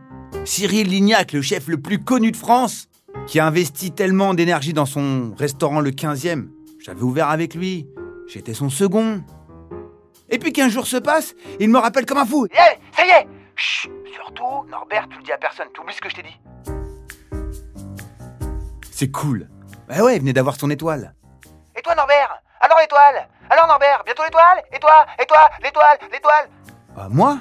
Cyril 0.45 0.89
Lignac, 0.89 1.31
le 1.31 1.41
chef 1.41 1.67
le 1.67 1.81
plus 1.81 2.03
connu 2.03 2.31
de 2.31 2.37
France, 2.37 2.87
qui 3.27 3.39
a 3.39 3.45
investi 3.45 3.91
tellement 3.91 4.33
d'énergie 4.33 4.73
dans 4.73 4.85
son 4.85 5.35
restaurant 5.37 5.81
le 5.81 5.91
15e. 5.91 6.47
J'avais 6.79 7.01
ouvert 7.01 7.29
avec 7.29 7.53
lui. 7.53 7.87
J'étais 8.27 8.53
son 8.53 8.69
second. 8.69 9.21
Et 10.29 10.39
puis 10.39 10.53
qu'un 10.53 10.69
jour 10.69 10.87
se 10.87 10.97
passe, 10.97 11.35
il 11.59 11.69
me 11.69 11.77
rappelle 11.77 12.05
comme 12.05 12.17
un 12.17 12.25
fou. 12.25 12.45
Hé, 12.45 12.79
ça 12.95 13.05
y 13.05 13.09
est 13.09 13.27
Chut 13.55 13.91
Surtout, 14.13 14.65
Norbert, 14.69 15.07
tu 15.09 15.17
le 15.17 15.23
dis 15.23 15.31
à 15.31 15.37
personne, 15.37 15.67
tu 15.73 15.81
oublies 15.81 15.93
ce 15.93 16.01
que 16.01 16.09
je 16.09 16.15
t'ai 16.15 16.23
dit. 16.23 16.39
C'est 18.91 19.11
cool. 19.11 19.49
Bah 19.87 20.03
ouais, 20.03 20.15
il 20.15 20.19
venait 20.21 20.33
d'avoir 20.33 20.55
son 20.55 20.69
étoile. 20.69 21.13
Et 21.77 21.81
toi, 21.81 21.95
Norbert? 21.95 22.41
Alors 22.61 22.77
l'étoile? 22.81 23.27
Alors 23.49 23.67
Norbert, 23.67 24.03
bientôt 24.05 24.23
l'étoile? 24.23 24.63
Et 24.73 24.79
toi 24.79 25.05
Et 25.21 25.25
toi 25.25 25.49
L'étoile 25.63 25.97
L'étoile? 26.11 26.49
Ah, 26.97 27.07
moi? 27.09 27.39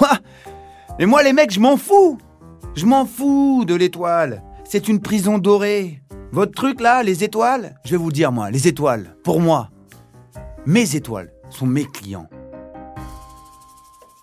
Moi? 0.00 0.10
Mais 0.98 1.06
moi, 1.06 1.22
les 1.22 1.32
mecs, 1.32 1.50
je 1.50 1.60
m'en 1.60 1.76
fous 1.76 2.18
Je 2.76 2.86
m'en 2.86 3.04
fous 3.04 3.64
de 3.66 3.74
l'étoile. 3.74 4.42
C'est 4.72 4.88
une 4.88 5.02
prison 5.02 5.36
dorée. 5.36 6.00
Votre 6.30 6.52
truc 6.52 6.80
là, 6.80 7.02
les 7.02 7.24
étoiles, 7.24 7.78
je 7.84 7.90
vais 7.90 7.98
vous 7.98 8.06
le 8.06 8.14
dire 8.14 8.32
moi, 8.32 8.50
les 8.50 8.68
étoiles, 8.68 9.18
pour 9.22 9.38
moi, 9.38 9.68
mes 10.64 10.96
étoiles 10.96 11.30
sont 11.50 11.66
mes 11.66 11.84
clients. 11.84 12.26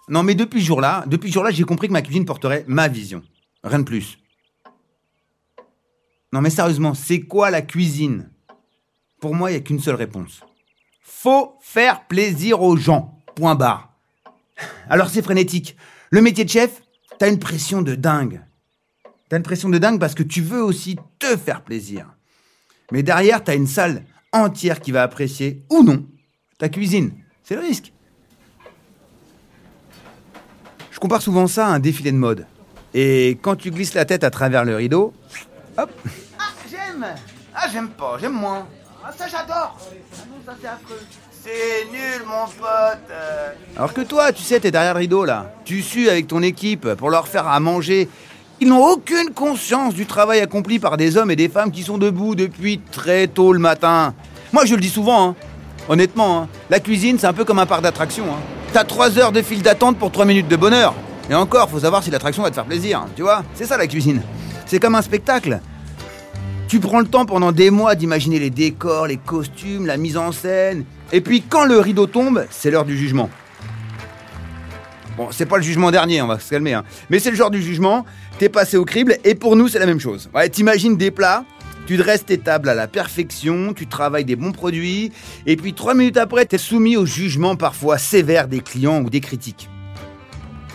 Non 0.07 0.23
mais 0.23 0.33
depuis 0.33 0.61
ce 0.61 0.65
jour-là, 0.65 1.03
depuis 1.05 1.31
jour-là, 1.31 1.51
j'ai 1.51 1.65
compris 1.65 1.87
que 1.87 1.93
ma 1.93 2.01
cuisine 2.01 2.25
porterait 2.25 2.65
ma 2.67 2.87
vision. 2.87 3.21
Rien 3.63 3.77
de 3.77 3.83
plus. 3.83 4.17
Non 6.33 6.41
mais 6.41 6.49
sérieusement, 6.49 6.95
c'est 6.95 7.19
quoi 7.19 7.51
la 7.51 7.61
cuisine? 7.61 8.31
Pour 9.21 9.35
moi, 9.35 9.51
il 9.51 9.53
n'y 9.53 9.59
a 9.59 9.63
qu'une 9.63 9.79
seule 9.79 9.93
réponse. 9.93 10.41
Faut 11.03 11.59
faire 11.61 12.07
plaisir 12.07 12.63
aux 12.63 12.75
gens. 12.75 13.19
Point 13.35 13.53
barre. 13.53 13.93
Alors 14.89 15.09
c'est 15.09 15.21
frénétique. 15.21 15.77
Le 16.09 16.23
métier 16.23 16.43
de 16.43 16.49
chef, 16.49 16.81
t'as 17.19 17.29
une 17.29 17.37
pression 17.37 17.83
de 17.83 17.93
dingue. 17.93 18.41
T'as 19.29 19.37
une 19.37 19.43
pression 19.43 19.69
de 19.69 19.77
dingue 19.77 19.99
parce 19.99 20.15
que 20.15 20.23
tu 20.23 20.41
veux 20.41 20.63
aussi 20.63 20.97
te 21.19 21.37
faire 21.37 21.61
plaisir. 21.61 22.07
Mais 22.91 23.03
derrière, 23.03 23.43
t'as 23.43 23.55
une 23.55 23.67
salle 23.67 24.03
entière 24.31 24.79
qui 24.79 24.91
va 24.91 25.03
apprécier 25.03 25.63
ou 25.69 25.83
non 25.83 26.05
ta 26.57 26.67
cuisine. 26.67 27.11
C'est 27.43 27.55
le 27.55 27.61
risque. 27.61 27.93
Je 30.91 30.99
compare 30.99 31.21
souvent 31.21 31.47
ça 31.47 31.67
à 31.67 31.69
un 31.69 31.79
défilé 31.79 32.11
de 32.11 32.17
mode. 32.17 32.45
Et 32.93 33.37
quand 33.41 33.55
tu 33.55 33.71
glisses 33.71 33.93
la 33.93 34.03
tête 34.05 34.23
à 34.23 34.31
travers 34.31 34.65
le 34.65 34.75
rideau, 34.75 35.13
hop, 35.77 35.91
Ah, 36.37 36.49
j'aime 36.69 37.05
Ah, 37.55 37.67
j'aime 37.71 37.89
pas, 37.89 38.17
j'aime 38.19 38.33
moins. 38.33 38.67
Ah, 39.05 39.13
ça, 39.15 39.27
j'adore 39.27 39.77
Ah 39.79 40.23
non, 40.29 40.35
ça, 40.45 40.57
c'est 40.59 40.67
affreux. 40.67 40.99
C'est 41.41 41.85
nul, 41.91 42.27
mon 42.27 42.45
pote 42.47 43.09
euh. 43.11 43.53
Alors 43.77 43.93
que 43.93 44.01
toi, 44.01 44.33
tu 44.33 44.43
sais, 44.43 44.59
t'es 44.59 44.71
derrière 44.71 44.93
le 44.93 44.99
rideau 44.99 45.23
là. 45.23 45.53
Tu 45.63 45.81
sues 45.81 46.09
avec 46.09 46.27
ton 46.27 46.41
équipe 46.41 46.93
pour 46.95 47.09
leur 47.09 47.27
faire 47.29 47.47
à 47.47 47.59
manger. 47.61 48.09
Ils 48.61 48.67
n'ont 48.67 48.85
aucune 48.85 49.29
conscience 49.33 49.93
du 49.93 50.05
travail 50.05 50.41
accompli 50.41 50.79
par 50.79 50.97
des 50.97 51.15
hommes 51.15 51.31
et 51.31 51.37
des 51.37 51.47
femmes 51.47 51.71
qui 51.71 51.83
sont 51.83 51.97
debout 51.97 52.35
depuis 52.35 52.81
très 52.91 53.27
tôt 53.27 53.53
le 53.53 53.59
matin. 53.59 54.13
Moi, 54.51 54.65
je 54.65 54.75
le 54.75 54.81
dis 54.81 54.89
souvent, 54.89 55.29
hein. 55.29 55.35
honnêtement, 55.87 56.41
hein. 56.41 56.47
la 56.69 56.81
cuisine, 56.81 57.17
c'est 57.17 57.27
un 57.27 57.31
peu 57.31 57.45
comme 57.45 57.59
un 57.59 57.65
parc 57.65 57.83
d'attractions. 57.83 58.25
Hein. 58.25 58.39
T'as 58.73 58.83
trois 58.83 59.17
heures 59.17 59.31
de 59.31 59.41
file 59.41 59.61
d'attente 59.61 59.97
pour 59.97 60.11
trois 60.11 60.25
minutes 60.25 60.49
de 60.49 60.57
bonheur. 60.57 60.93
Et 61.29 61.35
encore, 61.35 61.69
faut 61.69 61.79
savoir 61.79 62.03
si 62.03 62.11
l'attraction 62.11 62.43
va 62.43 62.49
te 62.49 62.55
faire 62.55 62.65
plaisir. 62.65 63.05
Tu 63.15 63.21
vois, 63.21 63.43
c'est 63.53 63.65
ça 63.65 63.77
la 63.77 63.87
cuisine. 63.87 64.21
C'est 64.65 64.79
comme 64.79 64.95
un 64.95 65.01
spectacle. 65.01 65.61
Tu 66.67 66.81
prends 66.81 66.99
le 66.99 67.07
temps 67.07 67.25
pendant 67.25 67.53
des 67.53 67.71
mois 67.71 67.95
d'imaginer 67.95 68.39
les 68.39 68.49
décors, 68.49 69.07
les 69.07 69.17
costumes, 69.17 69.85
la 69.85 69.95
mise 69.95 70.17
en 70.17 70.33
scène. 70.33 70.83
Et 71.13 71.21
puis 71.21 71.43
quand 71.43 71.63
le 71.63 71.79
rideau 71.79 72.07
tombe, 72.07 72.45
c'est 72.49 72.71
l'heure 72.71 72.85
du 72.85 72.97
jugement. 72.97 73.29
Bon, 75.19 75.27
c'est 75.31 75.45
pas 75.45 75.57
le 75.57 75.63
jugement 75.63 75.91
dernier, 75.91 76.21
on 76.21 76.27
va 76.27 76.39
se 76.39 76.49
calmer. 76.49 76.73
Hein. 76.73 76.85
Mais 77.09 77.19
c'est 77.19 77.29
le 77.29 77.35
genre 77.35 77.51
du 77.51 77.61
jugement, 77.61 78.05
t'es 78.37 78.47
passé 78.47 78.77
au 78.77 78.85
crible, 78.85 79.17
et 79.25 79.35
pour 79.35 79.57
nous, 79.57 79.67
c'est 79.67 79.77
la 79.77 79.85
même 79.85 79.99
chose. 79.99 80.29
Ouais, 80.33 80.47
t'imagines 80.47 80.95
des 80.95 81.11
plats, 81.11 81.43
tu 81.87 81.97
dresses 81.97 82.25
tes 82.25 82.37
tables 82.37 82.69
à 82.69 82.73
la 82.73 82.87
perfection, 82.87 83.73
tu 83.73 83.85
travailles 83.85 84.23
des 84.23 84.37
bons 84.37 84.53
produits, 84.53 85.11
et 85.45 85.57
puis 85.57 85.73
trois 85.73 85.93
minutes 85.93 86.15
après, 86.15 86.45
t'es 86.45 86.57
soumis 86.57 86.95
au 86.95 87.05
jugement 87.05 87.57
parfois 87.57 87.97
sévère 87.97 88.47
des 88.47 88.61
clients 88.61 89.01
ou 89.01 89.09
des 89.09 89.19
critiques. 89.19 89.67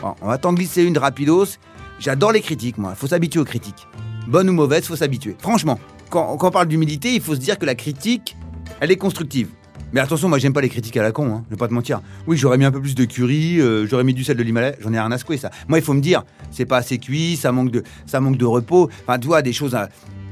Bon, 0.02 0.14
on 0.20 0.26
va 0.26 0.36
t'en 0.36 0.52
glisser 0.52 0.82
une 0.82 0.98
rapidos. 0.98 1.56
J'adore 1.98 2.32
les 2.32 2.42
critiques, 2.42 2.76
moi. 2.76 2.94
Faut 2.94 3.06
s'habituer 3.06 3.40
aux 3.40 3.46
critiques. 3.46 3.88
Bonne 4.26 4.50
ou 4.50 4.52
mauvaise, 4.52 4.84
faut 4.84 4.96
s'habituer. 4.96 5.36
Franchement, 5.38 5.80
quand, 6.10 6.36
quand 6.36 6.48
on 6.48 6.50
parle 6.50 6.68
d'humilité, 6.68 7.14
il 7.14 7.22
faut 7.22 7.34
se 7.34 7.40
dire 7.40 7.58
que 7.58 7.64
la 7.64 7.76
critique, 7.76 8.36
elle 8.80 8.90
est 8.90 8.98
constructive. 8.98 9.48
Mais 9.92 10.00
attention, 10.00 10.28
moi 10.28 10.38
j'aime 10.38 10.52
pas 10.52 10.60
les 10.60 10.68
critiques 10.68 10.96
à 10.96 11.02
la 11.02 11.12
con, 11.12 11.36
hein, 11.36 11.56
pas 11.56 11.68
te 11.68 11.74
mentir. 11.74 12.00
Oui, 12.26 12.36
j'aurais 12.36 12.58
mis 12.58 12.64
un 12.64 12.72
peu 12.72 12.80
plus 12.80 12.94
de 12.94 13.04
curry, 13.04 13.60
euh, 13.60 13.86
j'aurais 13.86 14.04
mis 14.04 14.14
du 14.14 14.24
sel 14.24 14.36
de 14.36 14.42
l'Himalaya, 14.42 14.74
j'en 14.80 14.92
ai 14.92 14.98
rien 14.98 15.12
à 15.12 15.18
secouer 15.18 15.36
ça. 15.36 15.50
Moi, 15.68 15.78
il 15.78 15.84
faut 15.84 15.94
me 15.94 16.00
dire, 16.00 16.24
c'est 16.50 16.66
pas 16.66 16.78
assez 16.78 16.98
cuit, 16.98 17.36
ça 17.36 17.52
manque 17.52 17.70
de, 17.70 17.82
ça 18.06 18.20
manque 18.20 18.36
de 18.36 18.44
repos. 18.44 18.90
Enfin, 19.06 19.18
tu 19.18 19.28
vois, 19.28 19.42
des 19.42 19.52
choses 19.52 19.74
euh, 19.74 19.86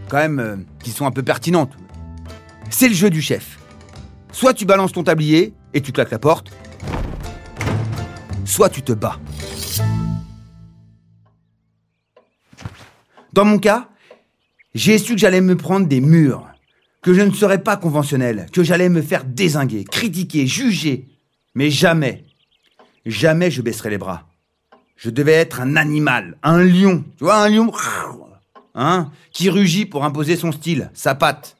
quand 0.09 0.17
même 0.17 0.39
euh, 0.41 0.57
qui 0.83 0.91
sont 0.91 1.07
un 1.07 1.11
peu 1.11 1.23
pertinentes. 1.23 1.73
C'est 2.71 2.89
le 2.89 2.95
jeu 2.95 3.11
du 3.11 3.23
chef. 3.23 3.59
Soit 4.33 4.55
tu 4.55 4.65
balances 4.65 4.93
ton 4.93 5.05
tablier 5.05 5.53
et 5.75 5.81
tu 5.81 5.93
claques 5.93 6.11
la 6.11 6.19
porte, 6.19 6.51
soit 8.45 8.69
tu 8.69 8.83
te 8.83 8.93
bats. 8.93 9.19
Dans 13.33 13.45
mon 13.45 13.59
cas, 13.59 13.89
j'ai 14.75 14.99
su 14.99 15.15
que 15.15 15.19
j'allais 15.19 15.41
me 15.41 15.57
prendre 15.57 15.87
des 15.87 16.01
murs, 16.01 16.47
que 17.03 17.13
je 17.13 17.21
ne 17.21 17.33
serais 17.33 17.63
pas 17.63 17.77
conventionnel, 17.77 18.47
que 18.53 18.63
j'allais 18.63 18.89
me 18.89 19.03
faire 19.03 19.25
désinguer, 19.25 19.85
critiquer, 19.85 20.47
juger. 20.47 21.09
Mais 21.55 21.71
jamais, 21.71 22.25
jamais 23.05 23.51
je 23.51 23.61
baisserai 23.61 23.91
les 23.91 23.99
bras. 23.99 24.29
Je 24.97 25.11
devais 25.11 25.33
être 25.33 25.61
un 25.61 25.77
animal, 25.77 26.39
un 26.45 26.63
lion, 26.63 27.05
tu 27.19 27.25
vois, 27.25 27.43
un 27.43 27.49
lion, 27.49 27.73
hein, 28.75 29.11
qui 29.33 29.51
rugit 29.51 29.85
pour 29.85 30.05
imposer 30.05 30.37
son 30.37 30.53
style, 30.53 30.91
sa 30.95 31.17
patte. 31.17 31.57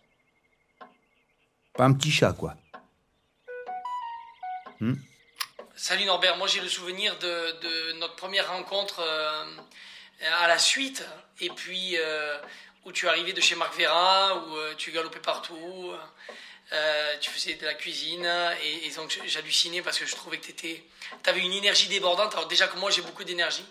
Pas 1.75 1.85
un 1.85 1.93
petit 1.93 2.13
chat, 2.13 2.33
quoi. 2.33 2.55
Salut 5.77 6.05
Norbert, 6.07 6.37
moi 6.39 6.47
j'ai 6.47 6.61
le 6.61 6.69
souvenir 6.69 7.17
de, 7.19 7.27
de 7.27 7.99
notre 7.99 8.15
première 8.17 8.49
rencontre 8.51 9.01
euh, 9.01 9.45
à 10.41 10.49
la 10.49 10.59
suite, 10.59 11.05
et 11.41 11.51
puis 11.51 11.97
euh, 11.97 12.39
où 12.85 12.93
tu 12.93 13.09
arrivais 13.09 13.33
de 13.33 13.41
chez 13.41 13.55
Marc 13.55 13.79
Vera, 13.79 14.37
où 14.37 14.57
euh, 14.57 14.75
tu 14.77 14.93
galopais 14.93 15.21
partout, 15.21 15.93
euh, 16.73 17.15
tu 17.21 17.31
faisais 17.31 17.55
de 17.55 17.65
la 17.65 17.75
cuisine, 17.75 18.29
et, 18.63 18.91
donc 18.91 19.19
j'hallucinais 19.27 19.83
parce 19.83 19.99
que 19.99 20.07
je 20.07 20.15
trouvais 20.15 20.39
que 20.39 20.51
tu 20.53 20.83
avais 21.27 21.41
une 21.41 21.53
énergie 21.53 21.89
débordante. 21.89 22.33
Alors 22.35 22.47
déjà 22.47 22.69
que 22.69 22.79
moi 22.79 22.91
j'ai 22.91 23.03
beaucoup 23.03 23.25
d'énergie, 23.25 23.65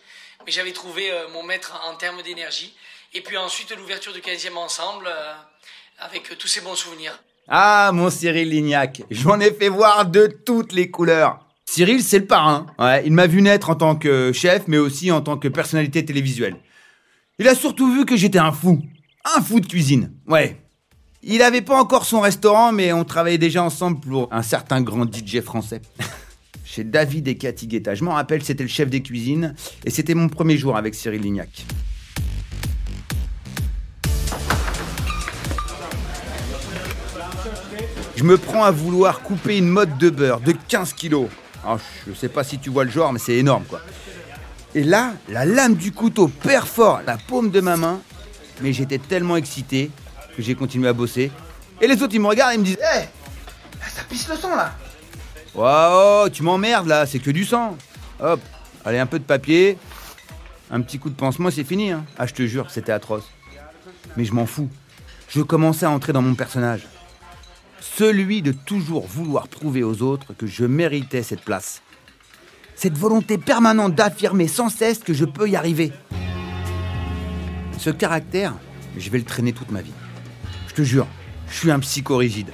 mais 0.45 0.51
j'avais 0.51 0.73
trouvé 0.73 1.11
mon 1.31 1.43
maître 1.43 1.79
en 1.83 1.95
termes 1.95 2.21
d'énergie. 2.21 2.75
Et 3.13 3.21
puis 3.21 3.37
ensuite 3.37 3.71
l'ouverture 3.75 4.13
du 4.13 4.21
15e 4.21 4.55
ensemble, 4.55 5.13
avec 5.99 6.37
tous 6.37 6.47
ces 6.47 6.61
bons 6.61 6.75
souvenirs. 6.75 7.17
Ah, 7.47 7.91
mon 7.93 8.09
Cyril 8.09 8.49
Lignac, 8.49 9.01
j'en 9.09 9.39
ai 9.39 9.51
fait 9.51 9.69
voir 9.69 10.05
de 10.05 10.27
toutes 10.27 10.71
les 10.73 10.89
couleurs. 10.91 11.39
Cyril, 11.73 12.03
c'est 12.03 12.19
le 12.19 12.25
parrain. 12.25 12.65
Ouais, 12.79 13.01
il 13.05 13.13
m'a 13.13 13.27
vu 13.27 13.41
naître 13.41 13.69
en 13.69 13.75
tant 13.75 13.95
que 13.95 14.33
chef, 14.33 14.67
mais 14.67 14.77
aussi 14.77 15.09
en 15.09 15.21
tant 15.21 15.37
que 15.37 15.47
personnalité 15.47 16.03
télévisuelle. 16.03 16.57
Il 17.39 17.47
a 17.47 17.55
surtout 17.55 17.89
vu 17.93 18.03
que 18.03 18.17
j'étais 18.17 18.39
un 18.39 18.51
fou. 18.51 18.81
Un 19.37 19.41
fou 19.41 19.61
de 19.61 19.65
cuisine. 19.65 20.11
Ouais. 20.27 20.57
Il 21.23 21.41
avait 21.41 21.61
pas 21.61 21.79
encore 21.79 22.03
son 22.03 22.19
restaurant, 22.19 22.73
mais 22.73 22.91
on 22.91 23.05
travaillait 23.05 23.37
déjà 23.37 23.63
ensemble 23.63 24.01
pour 24.01 24.27
un 24.33 24.41
certain 24.41 24.81
grand 24.81 25.05
DJ 25.05 25.39
français. 25.39 25.81
Chez 26.65 26.83
David 26.83 27.29
et 27.29 27.37
Cathy 27.37 27.67
Guetta. 27.67 27.95
Je 27.95 28.03
m'en 28.03 28.15
rappelle, 28.15 28.43
c'était 28.43 28.63
le 28.63 28.69
chef 28.69 28.89
des 28.89 29.01
cuisines, 29.01 29.55
et 29.85 29.91
c'était 29.91 30.13
mon 30.13 30.27
premier 30.27 30.57
jour 30.57 30.75
avec 30.75 30.93
Cyril 30.93 31.21
Lignac. 31.21 31.65
Je 38.17 38.25
me 38.25 38.37
prends 38.37 38.65
à 38.65 38.71
vouloir 38.71 39.21
couper 39.21 39.57
une 39.57 39.69
motte 39.69 39.97
de 39.97 40.09
beurre 40.09 40.41
de 40.41 40.53
15 40.67 40.91
kilos. 40.91 41.29
Alors, 41.63 41.79
je 42.07 42.13
sais 42.13 42.29
pas 42.29 42.43
si 42.43 42.59
tu 42.59 42.69
vois 42.69 42.83
le 42.83 42.91
genre, 42.91 43.13
mais 43.13 43.19
c'est 43.19 43.35
énorme 43.35 43.63
quoi. 43.65 43.81
Et 44.73 44.83
là, 44.83 45.13
la 45.27 45.45
lame 45.45 45.75
du 45.75 45.91
couteau 45.91 46.27
perfore 46.27 47.01
la 47.05 47.17
paume 47.17 47.51
de 47.51 47.59
ma 47.59 47.75
main, 47.75 47.99
mais 48.61 48.71
j'étais 48.73 48.97
tellement 48.99 49.35
excité 49.35 49.91
que 50.35 50.41
j'ai 50.41 50.55
continué 50.55 50.87
à 50.87 50.93
bosser. 50.93 51.31
Et 51.81 51.87
les 51.87 52.01
autres, 52.01 52.15
ils 52.15 52.21
me 52.21 52.27
regardent 52.27 52.53
et 52.53 52.57
me 52.57 52.63
disent 52.63 52.77
Hé 52.77 53.07
Ça 53.87 54.03
pisse 54.09 54.29
le 54.29 54.35
sang, 54.35 54.55
là 54.55 54.73
Waouh, 55.53 56.29
tu 56.29 56.43
m'emmerdes 56.43 56.87
là, 56.87 57.05
c'est 57.05 57.19
que 57.19 57.31
du 57.31 57.43
sang. 57.43 57.77
Hop, 58.21 58.39
allez, 58.85 58.99
un 58.99 59.05
peu 59.05 59.19
de 59.19 59.25
papier, 59.25 59.77
un 60.69 60.79
petit 60.81 60.99
coup 60.99 61.09
de 61.09 61.15
pansement, 61.15 61.51
c'est 61.51 61.65
fini. 61.65 61.91
Hein. 61.91 62.05
Ah, 62.17 62.25
je 62.25 62.33
te 62.33 62.43
jure, 62.43 62.71
c'était 62.71 62.93
atroce. 62.93 63.25
Mais 64.15 64.23
je 64.23 64.33
m'en 64.33 64.45
fous. 64.45 64.69
Je 65.27 65.41
commençais 65.41 65.85
à 65.85 65.89
entrer 65.89 66.13
dans 66.13 66.21
mon 66.21 66.35
personnage. 66.35 66.87
Celui 67.97 68.41
de 68.41 68.53
toujours 68.53 69.05
vouloir 69.05 69.49
prouver 69.49 69.83
aux 69.83 70.01
autres 70.01 70.33
que 70.33 70.47
je 70.47 70.63
méritais 70.63 71.23
cette 71.23 71.41
place. 71.41 71.81
Cette 72.75 72.97
volonté 72.97 73.37
permanente 73.37 73.95
d'affirmer 73.95 74.47
sans 74.47 74.69
cesse 74.69 74.99
que 74.99 75.13
je 75.13 75.25
peux 75.25 75.49
y 75.49 75.57
arriver. 75.57 75.91
Ce 77.77 77.89
caractère, 77.89 78.53
je 78.97 79.09
vais 79.09 79.17
le 79.17 79.25
traîner 79.25 79.51
toute 79.51 79.71
ma 79.71 79.81
vie. 79.81 79.91
Je 80.69 80.73
te 80.73 80.81
jure, 80.83 81.05
je 81.49 81.57
suis 81.57 81.69
un 81.69 81.79
psychorigide. 81.79 82.53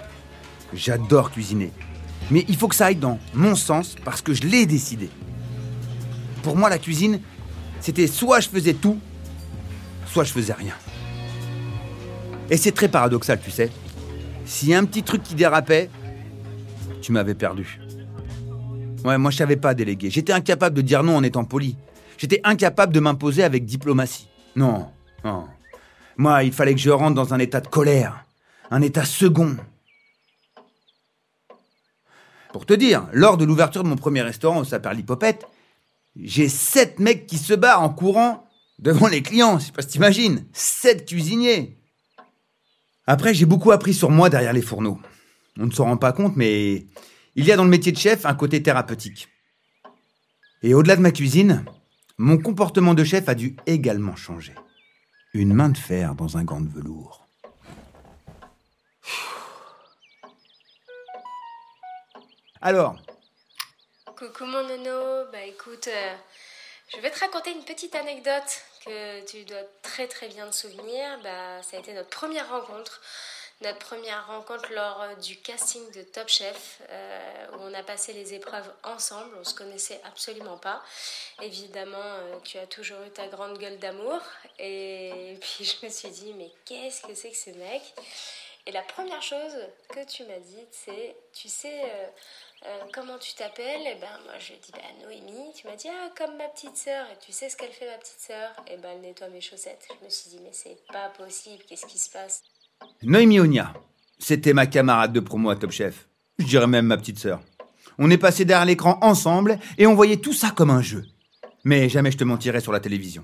J'adore 0.73 1.31
cuisiner. 1.31 1.71
Mais 2.31 2.43
il 2.47 2.57
faut 2.57 2.67
que 2.67 2.75
ça 2.75 2.87
aille 2.87 2.95
dans 2.95 3.19
mon 3.35 3.55
sens 3.55 3.95
parce 4.03 4.23
que 4.23 4.33
je 4.33 4.41
l'ai 4.41 4.65
décidé. 4.65 5.07
Pour 6.41 6.57
moi, 6.57 6.67
la 6.69 6.79
cuisine, 6.79 7.21
c'était 7.79 8.07
soit 8.07 8.39
je 8.39 8.49
faisais 8.49 8.73
tout, 8.73 8.99
soit 10.11 10.23
je 10.23 10.33
faisais 10.33 10.53
rien. 10.53 10.73
Et 12.49 12.57
c'est 12.57 12.71
très 12.71 12.87
paradoxal, 12.87 13.39
tu 13.39 13.51
sais. 13.51 13.69
S'il 14.47 14.69
y 14.69 14.73
a 14.73 14.79
un 14.79 14.85
petit 14.85 15.03
truc 15.03 15.23
qui 15.23 15.35
dérapait, 15.35 15.89
tu 17.01 17.11
m'avais 17.11 17.35
perdu. 17.35 17.79
Ouais, 19.03 19.17
moi 19.17 19.29
je 19.29 19.37
savais 19.37 19.57
pas 19.57 19.73
déléguer. 19.73 20.09
J'étais 20.09 20.31
incapable 20.31 20.75
de 20.75 20.81
dire 20.81 21.03
non 21.03 21.17
en 21.17 21.23
étant 21.23 21.43
poli. 21.43 21.75
J'étais 22.17 22.39
incapable 22.45 22.93
de 22.93 22.99
m'imposer 23.01 23.43
avec 23.43 23.65
diplomatie. 23.65 24.29
Non, 24.55 24.87
non. 25.23 25.47
Moi, 26.15 26.43
il 26.45 26.51
fallait 26.51 26.73
que 26.73 26.79
je 26.79 26.89
rentre 26.89 27.13
dans 27.13 27.33
un 27.33 27.39
état 27.39 27.61
de 27.61 27.67
colère, 27.67 28.25
un 28.71 28.81
état 28.81 29.05
second. 29.05 29.55
Pour 32.53 32.65
te 32.65 32.73
dire, 32.73 33.07
lors 33.11 33.37
de 33.37 33.45
l'ouverture 33.45 33.83
de 33.83 33.89
mon 33.89 33.97
premier 33.97 34.21
restaurant 34.21 34.59
au 34.59 34.63
Saperlipopette, 34.63 35.45
j'ai 36.15 36.49
sept 36.49 36.99
mecs 36.99 37.27
qui 37.27 37.37
se 37.37 37.53
barrent 37.53 37.83
en 37.83 37.89
courant 37.89 38.47
devant 38.79 39.07
les 39.07 39.21
clients, 39.21 39.59
je 39.59 39.65
sais 39.65 39.71
pas 39.73 39.83
si 39.83 39.89
t'imagines. 39.89 40.45
Sept 40.53 41.05
cuisiniers. 41.05 41.77
Après, 43.07 43.33
j'ai 43.33 43.45
beaucoup 43.45 43.71
appris 43.71 43.93
sur 43.93 44.11
moi 44.11 44.29
derrière 44.29 44.51
les 44.51 44.61
fourneaux. 44.61 44.99
On 45.57 45.65
ne 45.65 45.71
s'en 45.71 45.85
rend 45.85 45.97
pas 45.97 46.11
compte, 46.11 46.35
mais 46.35 46.85
il 47.35 47.45
y 47.45 47.51
a 47.53 47.55
dans 47.55 47.63
le 47.63 47.69
métier 47.69 47.93
de 47.93 47.97
chef 47.97 48.25
un 48.25 48.35
côté 48.35 48.61
thérapeutique. 48.61 49.29
Et 50.61 50.73
au-delà 50.73 50.97
de 50.97 51.01
ma 51.01 51.11
cuisine, 51.11 51.63
mon 52.17 52.37
comportement 52.37 52.93
de 52.93 53.05
chef 53.05 53.29
a 53.29 53.35
dû 53.35 53.55
également 53.65 54.17
changer. 54.17 54.53
Une 55.33 55.53
main 55.53 55.69
de 55.69 55.77
fer 55.77 56.15
dans 56.15 56.37
un 56.37 56.43
gant 56.43 56.59
de 56.59 56.69
velours. 56.69 57.25
Alors, 62.61 62.97
Coucou 64.17 64.45
mon 64.45 64.63
nono, 64.63 65.31
bah 65.31 65.43
écoute, 65.45 65.87
euh, 65.87 66.15
je 66.93 66.99
vais 66.99 67.11
te 67.11 67.19
raconter 67.19 67.51
une 67.51 67.63
petite 67.63 67.93
anecdote 67.93 68.63
que 68.87 69.25
tu 69.25 69.43
dois 69.45 69.63
très 69.81 70.07
très 70.07 70.27
bien 70.27 70.47
te 70.47 70.55
souvenir. 70.55 71.19
Bah, 71.23 71.61
ça 71.63 71.77
a 71.77 71.79
été 71.79 71.93
notre 71.93 72.09
première 72.09 72.49
rencontre. 72.49 73.01
Notre 73.61 73.79
première 73.79 74.27
rencontre 74.27 74.71
lors 74.71 75.01
euh, 75.01 75.15
du 75.15 75.37
casting 75.37 75.81
de 75.91 76.03
Top 76.03 76.27
Chef, 76.27 76.79
euh, 76.91 77.47
où 77.53 77.61
on 77.61 77.73
a 77.73 77.81
passé 77.81 78.13
les 78.13 78.35
épreuves 78.35 78.71
ensemble, 78.83 79.35
on 79.39 79.43
se 79.43 79.55
connaissait 79.55 79.99
absolument 80.03 80.59
pas. 80.59 80.83
Évidemment, 81.41 81.97
euh, 81.97 82.37
tu 82.43 82.59
as 82.59 82.67
toujours 82.67 83.01
eu 83.01 83.09
ta 83.09 83.25
grande 83.27 83.57
gueule 83.57 83.79
d'amour, 83.79 84.21
et 84.59 85.39
puis 85.41 85.65
je 85.65 85.83
me 85.83 85.91
suis 85.91 86.09
dit, 86.09 86.33
mais 86.35 86.51
qu'est-ce 86.65 87.01
que 87.01 87.15
c'est 87.15 87.31
que 87.31 87.37
ce 87.37 87.49
mec? 87.49 87.81
Et 88.67 88.71
la 88.73 88.81
première 88.81 89.21
chose 89.21 89.55
que 89.87 90.05
tu 90.05 90.23
m'as 90.23 90.39
dit, 90.39 90.65
c'est, 90.71 91.15
tu 91.31 91.47
sais, 91.47 91.83
euh, 91.83 92.07
euh, 92.65 92.79
comment 92.93 93.17
tu 93.17 93.33
t'appelles? 93.33 93.87
Et 93.87 93.95
ben 93.95 94.11
moi 94.25 94.33
je 94.39 94.51
dit, 94.51 94.73
bah 94.73 94.79
Noémie, 95.01 95.53
tu 95.55 95.67
m'as 95.67 95.77
dit, 95.77 95.87
ah, 95.89 96.09
comme 96.17 96.35
ma 96.35 96.49
petite 96.49 96.75
sœur, 96.75 97.05
et 97.05 97.17
tu 97.25 97.31
sais 97.31 97.47
ce 97.47 97.55
qu'elle 97.55 97.71
fait 97.71 97.87
ma 97.87 97.97
petite 97.97 98.19
sœur? 98.19 98.51
Et 98.69 98.75
ben 98.75 98.89
elle 98.95 99.01
nettoie 99.01 99.29
mes 99.29 99.39
chaussettes. 99.39 99.87
Je 99.87 100.05
me 100.05 100.09
suis 100.09 100.31
dit, 100.31 100.39
mais 100.43 100.51
c'est 100.51 100.77
pas 100.91 101.07
possible, 101.17 101.63
qu'est-ce 101.65 101.85
qui 101.85 101.97
se 101.97 102.09
passe? 102.09 102.43
Noémie 103.03 103.39
Onia, 103.39 103.71
c'était 104.19 104.51
ma 104.51 104.67
camarade 104.67 105.13
de 105.13 105.21
promo 105.21 105.49
à 105.49 105.55
Top 105.55 105.71
Chef. 105.71 106.09
Je 106.37 106.45
dirais 106.45 106.67
même 106.67 106.87
ma 106.87 106.97
petite 106.97 107.19
sœur. 107.19 107.39
On 107.97 108.11
est 108.11 108.17
passé 108.17 108.43
derrière 108.43 108.65
l'écran 108.65 108.97
ensemble 109.01 109.59
et 109.77 109.87
on 109.87 109.95
voyait 109.95 110.17
tout 110.17 110.33
ça 110.33 110.51
comme 110.51 110.71
un 110.71 110.81
jeu. 110.81 111.05
Mais 111.63 111.87
jamais 111.87 112.11
je 112.11 112.17
te 112.17 112.25
mentirais 112.25 112.59
sur 112.59 112.73
la 112.73 112.81
télévision. 112.81 113.23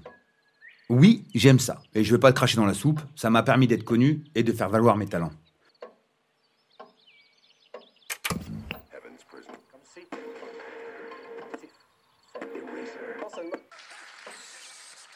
Oui, 0.93 1.25
j'aime 1.33 1.57
ça. 1.57 1.81
Et 1.95 2.03
je 2.03 2.13
vais 2.13 2.19
pas 2.19 2.31
te 2.31 2.35
cracher 2.35 2.55
dans 2.55 2.67
la 2.67 2.75
soupe. 2.75 3.01
Ça 3.15 3.31
m'a 3.31 3.41
permis 3.41 3.65
d'être 3.65 3.83
connu 3.83 4.23
et 4.35 4.43
de 4.43 4.53
faire 4.53 4.69
valoir 4.69 4.95
mes 4.95 5.07
talents. 5.07 5.31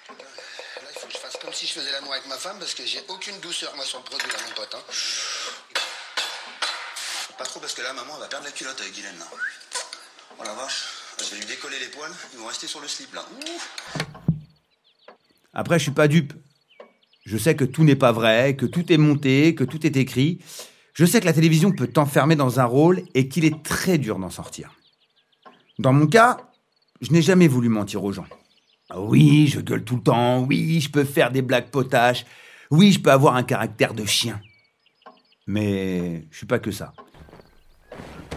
Là, 0.08 0.16
il 0.90 1.00
faut 1.00 1.06
que 1.06 1.14
je 1.14 1.18
fasse 1.20 1.38
comme 1.40 1.54
si 1.54 1.68
je 1.68 1.74
faisais 1.74 1.92
l'amour 1.92 2.14
avec 2.14 2.28
ma 2.28 2.38
femme 2.38 2.58
parce 2.58 2.74
que 2.74 2.84
j'ai 2.84 3.02
aucune 3.10 3.40
douceur, 3.42 3.76
moi, 3.76 3.86
sur 3.86 4.00
le 4.00 4.06
produit, 4.06 4.28
là, 4.30 4.38
mon 4.48 4.56
pote. 4.56 4.74
Hein. 4.74 4.82
Pas 7.38 7.46
trop 7.46 7.60
parce 7.60 7.74
que 7.74 7.84
là, 7.84 7.94
maman, 7.94 8.16
elle 8.16 8.22
va 8.22 8.28
perdre 8.28 8.46
la 8.46 8.52
culotte 8.52 8.82
avec 8.82 8.96
Guylaine, 8.96 9.20
là. 9.20 9.28
Oh 10.40 10.44
la 10.44 10.56
vache, 10.56 10.86
je 11.20 11.36
vais 11.36 11.38
lui 11.38 11.46
décoller 11.46 11.78
les 11.78 11.90
poils, 11.90 12.16
ils 12.34 12.40
vont 12.40 12.48
rester 12.48 12.66
sur 12.66 12.82
le 12.82 12.88
slip, 12.88 13.14
là. 13.14 13.24
Ouh. 13.32 14.37
Après, 15.58 15.80
je 15.80 15.84
suis 15.84 15.92
pas 15.92 16.08
dupe. 16.08 16.34
Je 17.26 17.36
sais 17.36 17.56
que 17.56 17.66
tout 17.66 17.84
n'est 17.84 17.96
pas 17.96 18.12
vrai, 18.12 18.56
que 18.56 18.68
tout 18.68 18.94
est 18.94 18.98
monté, 18.98 19.56
que 19.56 19.64
tout 19.64 19.88
est 19.88 19.98
écrit. 19.98 20.38
Je 20.94 21.04
sais 21.04 21.20
que 21.20 21.26
la 21.26 21.34
télévision 21.34 21.72
peut 21.72 21.88
t'enfermer 21.88 22.36
dans 22.36 22.60
un 22.60 22.66
rôle 22.66 23.02
et 23.16 23.28
qu'il 23.28 23.44
est 23.44 23.64
très 23.64 23.98
dur 23.98 24.20
d'en 24.20 24.30
sortir. 24.30 24.76
Dans 25.80 25.94
mon 25.94 26.06
cas, 26.06 26.38
je 27.02 27.12
n'ai 27.12 27.24
jamais 27.24 27.48
voulu 27.48 27.70
mentir 27.70 28.04
aux 28.04 28.12
gens. 28.12 28.28
Ah 28.92 29.02
Oui, 29.02 29.48
je 29.48 29.60
gueule 29.60 29.84
tout 29.84 29.96
le 29.96 30.04
temps. 30.04 30.44
Oui, 30.44 30.80
je 30.80 30.92
peux 30.92 31.04
faire 31.04 31.32
des 31.32 31.42
blagues 31.42 31.72
potaches. 31.72 32.28
Oui, 32.70 32.92
je 32.92 33.00
peux 33.00 33.12
avoir 33.12 33.36
un 33.36 33.44
caractère 33.44 33.96
de 33.96 34.06
chien. 34.06 34.40
Mais 35.48 36.28
je 36.30 36.38
suis 36.38 36.46
pas 36.46 36.60
que 36.60 36.72
ça. 36.72 36.94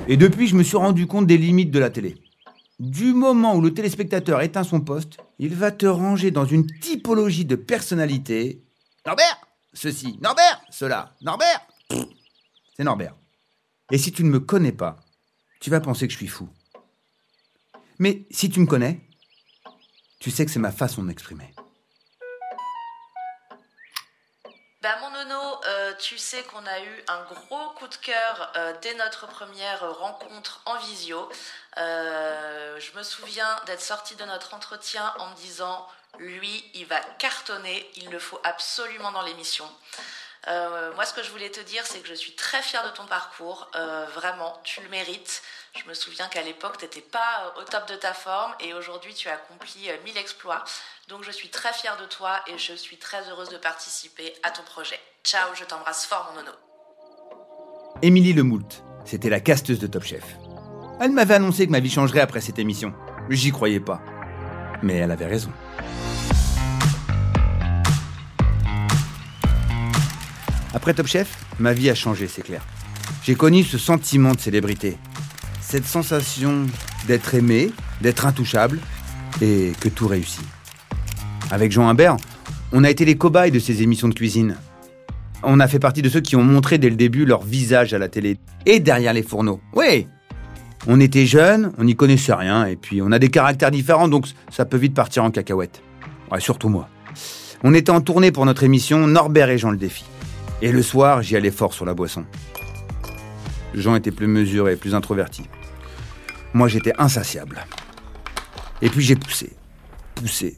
Et 0.08 0.16
depuis, 0.16 0.46
je 0.46 0.56
me 0.56 0.62
suis 0.62 0.78
rendu 0.78 1.06
compte 1.06 1.26
des 1.26 1.36
limites 1.36 1.70
de 1.70 1.78
la 1.78 1.90
télé. 1.90 2.16
Du 2.80 3.12
moment 3.12 3.56
où 3.56 3.60
le 3.60 3.74
téléspectateur 3.74 4.40
éteint 4.40 4.64
son 4.64 4.80
poste, 4.80 5.18
il 5.38 5.54
va 5.54 5.70
te 5.70 5.84
ranger 5.84 6.30
dans 6.30 6.46
une 6.46 6.66
typologie 6.66 7.44
de 7.44 7.54
personnalité. 7.54 8.64
Norbert 9.04 9.38
Ceci. 9.74 10.18
Norbert 10.22 10.62
Cela. 10.70 11.14
Norbert 11.20 11.60
C'est 12.74 12.84
Norbert. 12.84 13.14
Et 13.92 13.98
si 13.98 14.12
tu 14.12 14.24
ne 14.24 14.30
me 14.30 14.40
connais 14.40 14.72
pas, 14.72 14.96
tu 15.60 15.68
vas 15.68 15.80
penser 15.80 16.06
que 16.06 16.12
je 16.14 16.16
suis 16.16 16.26
fou. 16.26 16.48
Mais 17.98 18.26
si 18.30 18.48
tu 18.48 18.60
me 18.60 18.66
connais, 18.66 18.98
tu 20.18 20.30
sais 20.30 20.46
que 20.46 20.50
c'est 20.50 20.58
ma 20.58 20.72
façon 20.72 21.02
de 21.02 21.08
m'exprimer. 21.08 21.52
Bah 24.82 24.96
mon 25.02 25.10
nono, 25.10 25.49
euh, 25.66 25.94
tu 25.98 26.18
sais 26.18 26.42
qu'on 26.44 26.64
a 26.66 26.80
eu 26.80 27.04
un 27.08 27.22
gros 27.24 27.70
coup 27.70 27.88
de 27.88 27.94
cœur 27.96 28.52
euh, 28.56 28.72
dès 28.82 28.94
notre 28.94 29.26
première 29.26 29.98
rencontre 29.98 30.62
en 30.66 30.76
visio. 30.76 31.28
Euh, 31.78 32.78
je 32.80 32.96
me 32.96 33.02
souviens 33.02 33.56
d'être 33.66 33.80
sortie 33.80 34.16
de 34.16 34.24
notre 34.24 34.54
entretien 34.54 35.14
en 35.18 35.28
me 35.28 35.34
disant, 35.36 35.86
lui, 36.18 36.64
il 36.74 36.86
va 36.86 37.00
cartonner, 37.18 37.90
il 37.96 38.10
le 38.10 38.18
faut 38.18 38.40
absolument 38.44 39.12
dans 39.12 39.22
l'émission. 39.22 39.68
Moi, 40.46 41.04
ce 41.04 41.12
que 41.12 41.22
je 41.22 41.30
voulais 41.30 41.50
te 41.50 41.60
dire, 41.60 41.86
c'est 41.86 42.00
que 42.00 42.08
je 42.08 42.14
suis 42.14 42.34
très 42.34 42.62
fière 42.62 42.82
de 42.84 42.90
ton 42.90 43.04
parcours. 43.04 43.70
Vraiment, 44.14 44.58
tu 44.64 44.80
le 44.80 44.88
mérites. 44.88 45.42
Je 45.76 45.84
me 45.84 45.94
souviens 45.94 46.26
qu'à 46.28 46.42
l'époque, 46.42 46.78
tu 46.78 46.84
n'étais 46.84 47.02
pas 47.02 47.54
au 47.58 47.62
top 47.62 47.86
de 47.86 47.94
ta 47.94 48.14
forme 48.14 48.54
et 48.58 48.72
aujourd'hui, 48.72 49.14
tu 49.14 49.28
as 49.28 49.34
accompli 49.34 49.90
1000 50.04 50.16
exploits. 50.16 50.64
Donc, 51.08 51.24
je 51.24 51.30
suis 51.30 51.50
très 51.50 51.72
fière 51.74 51.98
de 51.98 52.06
toi 52.06 52.42
et 52.46 52.58
je 52.58 52.72
suis 52.72 52.96
très 52.96 53.28
heureuse 53.28 53.50
de 53.50 53.58
participer 53.58 54.34
à 54.42 54.50
ton 54.50 54.62
projet. 54.62 54.98
Ciao, 55.22 55.54
je 55.54 55.64
t'embrasse 55.64 56.06
fort, 56.06 56.32
mon 56.34 56.40
nono. 56.40 56.52
Émilie 58.00 58.32
Lemoult, 58.32 58.82
c'était 59.04 59.28
la 59.28 59.38
casteuse 59.38 59.78
de 59.78 59.86
Top 59.86 60.02
Chef. 60.02 60.24
Elle 60.98 61.12
m'avait 61.12 61.34
annoncé 61.34 61.66
que 61.66 61.70
ma 61.70 61.80
vie 61.80 61.90
changerait 61.90 62.20
après 62.20 62.40
cette 62.40 62.58
émission. 62.58 62.94
J'y 63.28 63.52
croyais 63.52 63.80
pas. 63.80 64.00
Mais 64.82 64.94
elle 64.94 65.10
avait 65.10 65.26
raison. 65.26 65.50
Après 70.72 70.94
Top 70.94 71.06
Chef, 71.06 71.36
ma 71.58 71.74
vie 71.74 71.90
a 71.90 71.94
changé, 71.94 72.26
c'est 72.26 72.42
clair. 72.42 72.62
J'ai 73.22 73.34
connu 73.34 73.62
ce 73.62 73.76
sentiment 73.76 74.32
de 74.32 74.40
célébrité. 74.40 74.96
Cette 75.60 75.84
sensation 75.86 76.66
d'être 77.06 77.34
aimé, 77.34 77.70
d'être 78.00 78.24
intouchable 78.24 78.80
et 79.42 79.72
que 79.80 79.90
tout 79.90 80.08
réussit. 80.08 80.46
Avec 81.50 81.72
Jean 81.72 81.88
Humbert, 81.88 82.16
on 82.72 82.84
a 82.84 82.90
été 82.90 83.04
les 83.04 83.18
cobayes 83.18 83.50
de 83.50 83.58
ces 83.58 83.82
émissions 83.82 84.08
de 84.08 84.14
cuisine. 84.14 84.56
On 85.42 85.58
a 85.58 85.68
fait 85.68 85.78
partie 85.78 86.02
de 86.02 86.08
ceux 86.08 86.20
qui 86.20 86.36
ont 86.36 86.42
montré 86.42 86.78
dès 86.78 86.90
le 86.90 86.96
début 86.96 87.24
leur 87.24 87.42
visage 87.42 87.94
à 87.94 87.98
la 87.98 88.08
télé 88.08 88.38
et 88.66 88.80
derrière 88.80 89.12
les 89.12 89.22
fourneaux. 89.22 89.60
Oui, 89.74 90.06
on 90.86 91.00
était 91.00 91.26
jeunes, 91.26 91.72
on 91.78 91.84
n'y 91.84 91.94
connaissait 91.94 92.32
rien, 92.32 92.66
et 92.66 92.76
puis 92.76 93.02
on 93.02 93.12
a 93.12 93.18
des 93.18 93.28
caractères 93.28 93.70
différents, 93.70 94.08
donc 94.08 94.26
ça 94.50 94.64
peut 94.64 94.78
vite 94.78 94.94
partir 94.94 95.24
en 95.24 95.30
cacahuète. 95.30 95.82
Ouais, 96.30 96.40
surtout 96.40 96.68
moi. 96.68 96.88
On 97.62 97.74
était 97.74 97.90
en 97.90 98.00
tournée 98.00 98.32
pour 98.32 98.46
notre 98.46 98.64
émission 98.64 99.06
Norbert 99.06 99.50
et 99.50 99.58
Jean 99.58 99.70
le 99.70 99.76
défi. 99.76 100.04
Et 100.62 100.72
le 100.72 100.82
soir, 100.82 101.22
j'y 101.22 101.36
allais 101.36 101.50
fort 101.50 101.74
sur 101.74 101.84
la 101.84 101.92
boisson. 101.92 102.24
Jean 103.74 103.94
était 103.94 104.10
plus 104.10 104.26
mesuré, 104.26 104.76
plus 104.76 104.94
introverti. 104.94 105.44
Moi, 106.54 106.68
j'étais 106.68 106.92
insatiable. 106.98 107.64
Et 108.82 108.88
puis 108.88 109.02
j'ai 109.02 109.16
poussé, 109.16 109.52
poussé, 110.14 110.56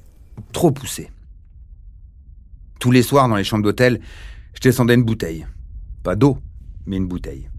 trop 0.53 0.71
poussé. 0.71 1.11
Tous 2.79 2.93
les 2.93 3.03
soirs, 3.03 3.29
dans 3.29 3.37
les 3.37 3.45
chambres 3.45 3.65
d'hôtel, 3.65 4.01
je 4.63 4.69
descendais 4.69 4.95
une 4.95 5.03
bouteille. 5.03 5.45
Pas 6.05 6.15
d'eau, 6.15 6.39
mais 6.87 6.97
une 6.97 7.09
bouteille. 7.09 7.51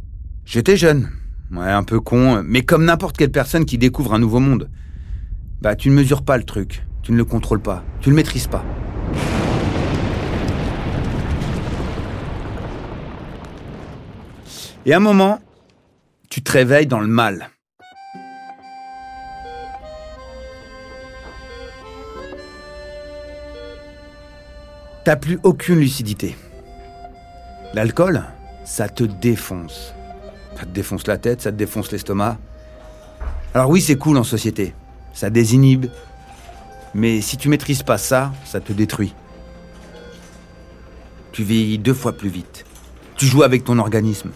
J'étais 0.45 0.77
jeune, 0.77 1.09
ouais, 1.51 1.69
un 1.69 1.83
peu 1.83 1.99
con, 1.99 2.41
mais 2.45 2.61
comme 2.61 2.85
n'importe 2.85 3.17
quelle 3.17 3.29
personne 3.29 3.65
qui 3.65 3.77
découvre 3.77 4.13
un 4.13 4.19
nouveau 4.19 4.39
monde. 4.39 4.69
bah 5.59 5.75
tu 5.75 5.89
ne 5.89 5.95
mesures 5.95 6.23
pas 6.23 6.37
le 6.37 6.45
truc, 6.45 6.87
tu 7.01 7.11
ne 7.11 7.17
le 7.17 7.25
contrôles 7.25 7.61
pas, 7.61 7.83
tu 7.99 8.07
ne 8.07 8.13
le 8.13 8.15
maîtrises 8.15 8.47
pas. 8.47 8.63
Et 14.85 14.93
à 14.93 14.97
un 14.97 15.01
moment, 15.01 15.41
tu 16.29 16.41
te 16.41 16.53
réveilles 16.53 16.87
dans 16.87 17.01
le 17.01 17.07
mal. 17.07 17.49
T'as 25.03 25.17
plus 25.17 25.37
aucune 25.43 25.79
lucidité. 25.79 26.37
L'alcool, 27.73 28.23
ça 28.65 28.87
te 28.87 29.03
défonce. 29.03 29.93
Ça 30.55 30.61
te 30.61 30.69
défonce 30.69 31.07
la 31.07 31.17
tête, 31.17 31.41
ça 31.41 31.51
te 31.51 31.57
défonce 31.57 31.91
l'estomac. 31.91 32.37
Alors 33.55 33.69
oui, 33.69 33.81
c'est 33.81 33.97
cool 33.97 34.17
en 34.17 34.23
société. 34.23 34.73
Ça 35.13 35.31
désinhibe. 35.31 35.87
Mais 36.93 37.21
si 37.21 37.37
tu 37.37 37.49
maîtrises 37.49 37.81
pas 37.81 37.97
ça, 37.97 38.31
ça 38.45 38.59
te 38.59 38.73
détruit. 38.73 39.15
Tu 41.31 41.43
vieillis 41.43 41.79
deux 41.79 41.95
fois 41.95 42.13
plus 42.13 42.29
vite. 42.29 42.65
Tu 43.15 43.25
joues 43.25 43.41
avec 43.41 43.63
ton 43.63 43.79
organisme. 43.79 44.29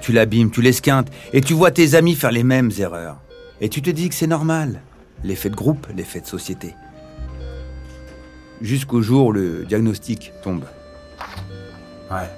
Tu 0.00 0.10
l'abîmes, 0.12 0.50
tu 0.50 0.62
l'esquintes, 0.62 1.08
et 1.32 1.42
tu 1.42 1.52
vois 1.52 1.70
tes 1.70 1.94
amis 1.94 2.16
faire 2.16 2.32
les 2.32 2.42
mêmes 2.42 2.70
erreurs. 2.78 3.18
Et 3.60 3.68
tu 3.68 3.82
te 3.82 3.90
dis 3.90 4.08
que 4.08 4.14
c'est 4.14 4.26
normal. 4.26 4.80
L'effet 5.22 5.50
de 5.50 5.54
groupe, 5.54 5.86
l'effet 5.94 6.20
de 6.20 6.26
société. 6.26 6.74
Jusqu'au 8.60 9.02
jour 9.02 9.26
où 9.26 9.32
le 9.32 9.64
diagnostic 9.64 10.32
tombe. 10.42 10.64
Ouais. 12.10 12.28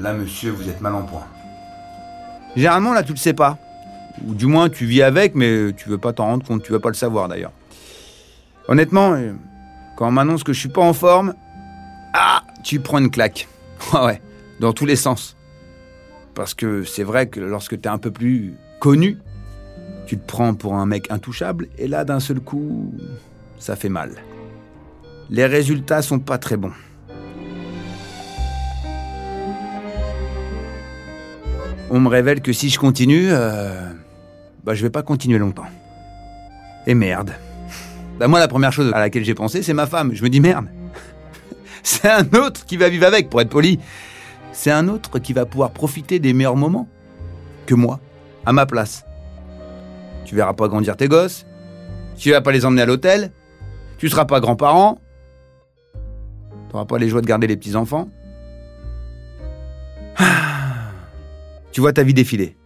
Là, 0.00 0.14
monsieur, 0.14 0.50
vous 0.50 0.68
êtes 0.68 0.80
mal 0.80 0.94
en 0.94 1.02
point. 1.02 1.26
Généralement, 2.56 2.94
là, 2.94 3.02
tu 3.02 3.12
le 3.12 3.18
sais 3.18 3.34
pas. 3.34 3.58
Ou 4.26 4.34
du 4.34 4.46
moins, 4.46 4.70
tu 4.70 4.86
vis 4.86 5.02
avec, 5.02 5.34
mais 5.34 5.72
tu 5.76 5.88
veux 5.90 5.98
pas 5.98 6.14
t'en 6.14 6.24
rendre 6.24 6.46
compte, 6.46 6.62
tu 6.62 6.72
veux 6.72 6.80
pas 6.80 6.88
le 6.88 6.94
savoir 6.94 7.28
d'ailleurs. 7.28 7.52
Honnêtement, 8.68 9.12
euh, 9.12 9.32
quand 9.96 10.08
on 10.08 10.12
m'annonce 10.12 10.42
que 10.42 10.52
je 10.54 10.60
suis 10.60 10.68
pas 10.70 10.80
en 10.80 10.94
forme, 10.94 11.34
ah, 12.14 12.42
tu 12.64 12.80
prends 12.80 12.98
une 12.98 13.10
claque. 13.10 13.46
Ah 13.92 14.04
ouais, 14.04 14.20
dans 14.60 14.74
tous 14.74 14.84
les 14.84 14.96
sens. 14.96 15.36
Parce 16.34 16.52
que 16.52 16.84
c'est 16.84 17.02
vrai 17.02 17.28
que 17.28 17.40
lorsque 17.40 17.80
tu 17.80 17.88
es 17.88 17.90
un 17.90 17.98
peu 17.98 18.10
plus 18.10 18.54
connu, 18.78 19.16
tu 20.06 20.18
te 20.18 20.26
prends 20.26 20.54
pour 20.54 20.74
un 20.74 20.84
mec 20.84 21.10
intouchable, 21.10 21.68
et 21.78 21.88
là, 21.88 22.04
d'un 22.04 22.20
seul 22.20 22.40
coup, 22.40 22.94
ça 23.58 23.76
fait 23.76 23.88
mal. 23.88 24.16
Les 25.30 25.46
résultats 25.46 26.02
sont 26.02 26.18
pas 26.18 26.36
très 26.36 26.56
bons. 26.58 26.72
On 31.90 31.98
me 31.98 32.08
révèle 32.08 32.40
que 32.40 32.52
si 32.52 32.70
je 32.70 32.78
continue, 32.78 33.26
euh, 33.30 33.92
bah 34.64 34.74
je 34.74 34.82
vais 34.82 34.90
pas 34.90 35.02
continuer 35.02 35.38
longtemps. 35.38 35.66
Et 36.86 36.94
merde. 36.94 37.32
Bah 38.18 38.28
moi 38.28 38.38
la 38.38 38.46
première 38.46 38.72
chose 38.72 38.92
à 38.94 39.00
laquelle 39.00 39.24
j'ai 39.24 39.34
pensé, 39.34 39.62
c'est 39.64 39.74
ma 39.74 39.86
femme. 39.86 40.14
Je 40.14 40.22
me 40.22 40.28
dis 40.28 40.40
merde. 40.40 40.66
c'est 41.82 42.08
un 42.08 42.26
autre 42.38 42.64
qui 42.64 42.76
va 42.76 42.88
vivre 42.88 43.06
avec, 43.06 43.28
pour 43.28 43.40
être 43.40 43.50
poli. 43.50 43.80
C'est 44.52 44.70
un 44.70 44.86
autre 44.86 45.18
qui 45.18 45.32
va 45.32 45.46
pouvoir 45.46 45.72
profiter 45.72 46.20
des 46.20 46.32
meilleurs 46.32 46.56
moments 46.56 46.88
que 47.66 47.74
moi, 47.74 47.98
à 48.46 48.52
ma 48.52 48.66
place. 48.66 49.04
Tu 50.24 50.36
verras 50.36 50.52
pas 50.52 50.68
grandir 50.68 50.96
tes 50.96 51.08
gosses. 51.08 51.44
Tu 52.16 52.30
vas 52.30 52.40
pas 52.40 52.52
les 52.52 52.64
emmener 52.64 52.82
à 52.82 52.86
l'hôtel. 52.86 53.32
Tu 53.98 54.08
seras 54.08 54.26
pas 54.26 54.38
grand-parent. 54.38 55.00
T'auras 56.70 56.84
pas 56.84 56.98
les 56.98 57.08
joies 57.08 57.20
de 57.20 57.26
garder 57.26 57.48
les 57.48 57.56
petits-enfants. 57.56 58.08
Tu 61.72 61.80
vois 61.80 61.92
ta 61.92 62.02
vie 62.02 62.14
défiler. 62.14 62.56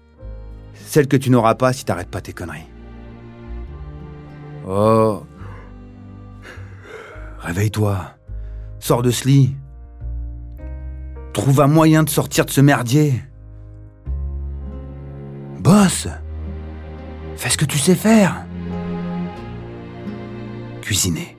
Celle 0.74 1.08
que 1.08 1.16
tu 1.16 1.30
n'auras 1.30 1.54
pas 1.54 1.72
si 1.72 1.84
t'arrêtes 1.84 2.08
pas 2.08 2.20
tes 2.20 2.32
conneries. 2.32 2.68
Oh. 4.66 5.24
Réveille-toi. 7.40 8.14
Sors 8.78 9.02
de 9.02 9.10
ce 9.10 9.28
lit. 9.28 9.56
Trouve 11.32 11.60
un 11.60 11.66
moyen 11.66 12.02
de 12.02 12.08
sortir 12.08 12.46
de 12.46 12.50
ce 12.50 12.60
merdier. 12.60 13.22
Bosse. 15.60 16.08
Fais 17.36 17.50
ce 17.50 17.58
que 17.58 17.64
tu 17.64 17.78
sais 17.78 17.94
faire. 17.94 18.46
Cuisiner. 20.80 21.33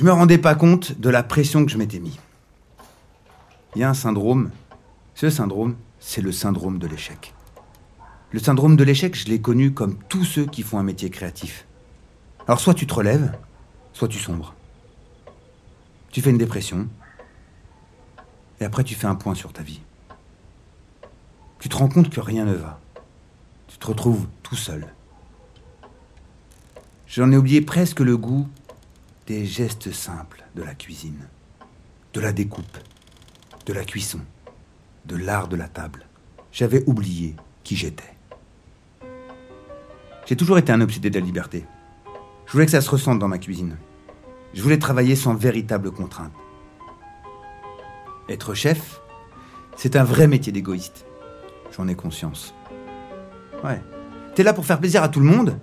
Je 0.00 0.04
me 0.06 0.12
rendais 0.12 0.38
pas 0.38 0.54
compte 0.54 0.98
de 0.98 1.10
la 1.10 1.22
pression 1.22 1.62
que 1.62 1.70
je 1.70 1.76
m'étais 1.76 1.98
mis. 1.98 2.18
Il 3.76 3.82
y 3.82 3.84
a 3.84 3.90
un 3.90 3.92
syndrome. 3.92 4.50
Ce 5.14 5.28
syndrome, 5.28 5.76
c'est 5.98 6.22
le 6.22 6.32
syndrome 6.32 6.78
de 6.78 6.86
l'échec. 6.86 7.34
Le 8.30 8.38
syndrome 8.38 8.76
de 8.76 8.82
l'échec, 8.82 9.14
je 9.14 9.26
l'ai 9.26 9.42
connu 9.42 9.74
comme 9.74 9.98
tous 10.08 10.24
ceux 10.24 10.46
qui 10.46 10.62
font 10.62 10.78
un 10.78 10.82
métier 10.82 11.10
créatif. 11.10 11.66
Alors 12.46 12.60
soit 12.60 12.72
tu 12.72 12.86
te 12.86 12.94
relèves, 12.94 13.30
soit 13.92 14.08
tu 14.08 14.18
sombres. 14.18 14.54
Tu 16.10 16.22
fais 16.22 16.30
une 16.30 16.38
dépression, 16.38 16.88
et 18.58 18.64
après 18.64 18.84
tu 18.84 18.94
fais 18.94 19.06
un 19.06 19.16
point 19.16 19.34
sur 19.34 19.52
ta 19.52 19.62
vie. 19.62 19.82
Tu 21.58 21.68
te 21.68 21.76
rends 21.76 21.90
compte 21.90 22.08
que 22.08 22.20
rien 22.20 22.46
ne 22.46 22.54
va. 22.54 22.80
Tu 23.68 23.76
te 23.76 23.86
retrouves 23.86 24.28
tout 24.42 24.56
seul. 24.56 24.94
J'en 27.06 27.30
ai 27.32 27.36
oublié 27.36 27.60
presque 27.60 28.00
le 28.00 28.16
goût 28.16 28.48
des 29.26 29.46
gestes 29.46 29.92
simples 29.92 30.44
de 30.54 30.62
la 30.62 30.74
cuisine, 30.74 31.28
de 32.12 32.20
la 32.20 32.32
découpe, 32.32 32.78
de 33.66 33.72
la 33.72 33.84
cuisson, 33.84 34.20
de 35.06 35.16
l'art 35.16 35.48
de 35.48 35.56
la 35.56 35.68
table. 35.68 36.06
J'avais 36.52 36.82
oublié 36.86 37.36
qui 37.62 37.76
j'étais. 37.76 38.16
J'ai 40.26 40.36
toujours 40.36 40.58
été 40.58 40.72
un 40.72 40.80
obsédé 40.80 41.10
de 41.10 41.18
la 41.18 41.24
liberté. 41.24 41.64
Je 42.46 42.52
voulais 42.52 42.66
que 42.66 42.72
ça 42.72 42.80
se 42.80 42.90
ressente 42.90 43.18
dans 43.18 43.28
ma 43.28 43.38
cuisine. 43.38 43.76
Je 44.54 44.62
voulais 44.62 44.78
travailler 44.78 45.16
sans 45.16 45.34
véritable 45.34 45.92
contrainte. 45.92 46.32
Être 48.28 48.54
chef, 48.54 49.00
c'est 49.76 49.96
un 49.96 50.04
vrai 50.04 50.26
métier 50.26 50.52
d'égoïste. 50.52 51.04
J'en 51.76 51.88
ai 51.88 51.94
conscience. 51.94 52.54
Ouais. 53.64 53.80
T'es 54.34 54.42
là 54.42 54.52
pour 54.52 54.66
faire 54.66 54.80
plaisir 54.80 55.02
à 55.02 55.08
tout 55.08 55.20
le 55.20 55.26
monde, 55.26 55.58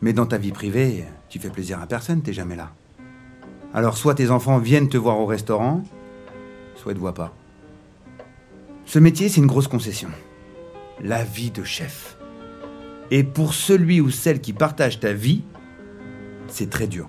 mais 0.00 0.12
dans 0.12 0.26
ta 0.26 0.38
vie 0.38 0.52
privée, 0.52 1.04
tu 1.28 1.38
fais 1.38 1.50
plaisir 1.50 1.80
à 1.80 1.86
personne, 1.86 2.22
t'es 2.22 2.32
jamais 2.32 2.56
là. 2.56 2.72
Alors 3.74 3.96
soit 3.96 4.14
tes 4.14 4.30
enfants 4.30 4.58
viennent 4.58 4.88
te 4.88 4.96
voir 4.96 5.18
au 5.18 5.26
restaurant, 5.26 5.82
soit 6.74 6.92
ils 6.92 6.94
te 6.94 7.00
voient 7.00 7.14
pas. 7.14 7.34
Ce 8.86 8.98
métier, 8.98 9.28
c'est 9.28 9.40
une 9.40 9.46
grosse 9.46 9.68
concession. 9.68 10.08
La 11.02 11.22
vie 11.22 11.50
de 11.50 11.62
chef. 11.62 12.16
Et 13.10 13.22
pour 13.22 13.52
celui 13.54 14.00
ou 14.00 14.10
celle 14.10 14.40
qui 14.40 14.52
partage 14.52 15.00
ta 15.00 15.12
vie, 15.12 15.42
c'est 16.46 16.70
très 16.70 16.86
dur. 16.86 17.08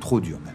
Trop 0.00 0.20
dur 0.20 0.38
même. 0.44 0.54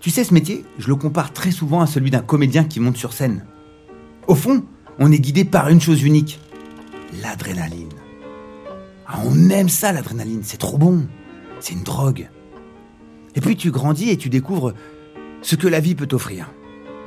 Tu 0.00 0.10
sais, 0.10 0.24
ce 0.24 0.32
métier, 0.32 0.64
je 0.78 0.88
le 0.88 0.96
compare 0.96 1.32
très 1.32 1.50
souvent 1.50 1.80
à 1.80 1.86
celui 1.86 2.10
d'un 2.10 2.20
comédien 2.20 2.64
qui 2.64 2.78
monte 2.78 2.96
sur 2.96 3.12
scène. 3.12 3.44
Au 4.26 4.34
fond, 4.34 4.64
on 4.98 5.10
est 5.10 5.18
guidé 5.18 5.44
par 5.44 5.68
une 5.68 5.80
chose 5.80 6.02
unique, 6.02 6.40
l'adrénaline. 7.22 7.92
Ah, 9.06 9.20
on 9.24 9.48
aime 9.50 9.68
ça, 9.68 9.92
l'adrénaline, 9.92 10.42
c'est 10.42 10.58
trop 10.58 10.78
bon. 10.78 11.06
C'est 11.60 11.74
une 11.74 11.82
drogue. 11.82 12.28
Et 13.34 13.40
puis 13.40 13.56
tu 13.56 13.70
grandis 13.70 14.10
et 14.10 14.16
tu 14.16 14.28
découvres 14.28 14.74
ce 15.42 15.56
que 15.56 15.68
la 15.68 15.80
vie 15.80 15.94
peut 15.94 16.06
t'offrir. 16.06 16.50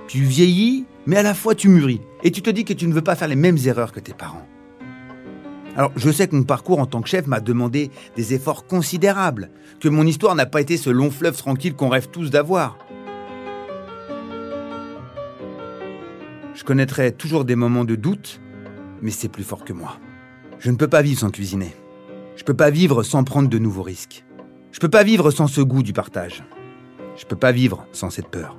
Tu 0.07 0.23
vieillis, 0.23 0.85
mais 1.05 1.17
à 1.17 1.23
la 1.23 1.33
fois 1.33 1.55
tu 1.55 1.69
mûris. 1.69 2.01
Et 2.23 2.31
tu 2.31 2.41
te 2.41 2.49
dis 2.49 2.65
que 2.65 2.73
tu 2.73 2.87
ne 2.87 2.93
veux 2.93 3.01
pas 3.01 3.15
faire 3.15 3.27
les 3.27 3.35
mêmes 3.35 3.57
erreurs 3.65 3.91
que 3.91 3.99
tes 3.99 4.13
parents. 4.13 4.47
Alors, 5.77 5.91
je 5.95 6.11
sais 6.11 6.27
que 6.27 6.35
mon 6.35 6.43
parcours 6.43 6.79
en 6.79 6.85
tant 6.85 7.01
que 7.01 7.07
chef 7.07 7.27
m'a 7.27 7.39
demandé 7.39 7.91
des 8.17 8.33
efforts 8.33 8.67
considérables, 8.67 9.51
que 9.79 9.87
mon 9.87 10.05
histoire 10.05 10.35
n'a 10.35 10.45
pas 10.45 10.59
été 10.59 10.75
ce 10.75 10.89
long 10.89 11.09
fleuve 11.11 11.37
tranquille 11.37 11.75
qu'on 11.75 11.87
rêve 11.87 12.09
tous 12.09 12.29
d'avoir. 12.29 12.77
Je 16.53 16.63
connaîtrai 16.65 17.13
toujours 17.13 17.45
des 17.45 17.55
moments 17.55 17.85
de 17.85 17.95
doute, 17.95 18.41
mais 19.01 19.11
c'est 19.11 19.29
plus 19.29 19.43
fort 19.43 19.65
que 19.65 19.73
moi. 19.73 19.97
Je 20.59 20.69
ne 20.71 20.75
peux 20.75 20.87
pas 20.87 21.01
vivre 21.01 21.19
sans 21.19 21.31
cuisiner. 21.31 21.73
Je 22.35 22.43
ne 22.43 22.45
peux 22.45 22.53
pas 22.53 22.69
vivre 22.69 23.03
sans 23.03 23.23
prendre 23.23 23.49
de 23.49 23.57
nouveaux 23.57 23.83
risques. 23.83 24.23
Je 24.71 24.77
ne 24.77 24.81
peux 24.81 24.89
pas 24.89 25.03
vivre 25.03 25.31
sans 25.31 25.47
ce 25.47 25.61
goût 25.61 25.83
du 25.83 25.93
partage. 25.93 26.43
Je 27.17 27.23
ne 27.25 27.29
peux 27.29 27.35
pas 27.35 27.51
vivre 27.51 27.85
sans 27.91 28.09
cette 28.09 28.29
peur. 28.29 28.57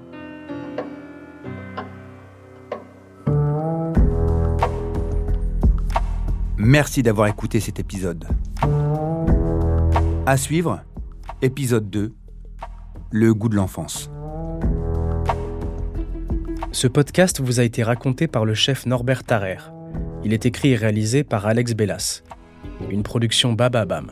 Merci 6.59 7.03
d'avoir 7.03 7.27
écouté 7.27 7.59
cet 7.59 7.81
épisode. 7.81 8.27
À 10.27 10.37
suivre, 10.37 10.83
épisode 11.41 11.91
2, 11.91 12.15
le 13.11 13.35
goût 13.35 13.49
de 13.49 13.57
l'enfance. 13.57 14.11
Ce 16.71 16.87
podcast 16.87 17.41
vous 17.41 17.59
a 17.59 17.65
été 17.65 17.83
raconté 17.83 18.29
par 18.29 18.45
le 18.45 18.55
chef 18.55 18.87
Norbert 18.87 19.25
Tarrer. 19.25 19.59
Il 20.25 20.33
est 20.33 20.47
écrit 20.47 20.73
et 20.73 20.77
réalisé 20.77 21.25
par 21.25 21.47
Alex 21.47 21.75
Bellas. 21.75 22.23
Une 22.91 23.03
production 23.03 23.53
Baba 23.53 23.85
Bam. 23.85 24.11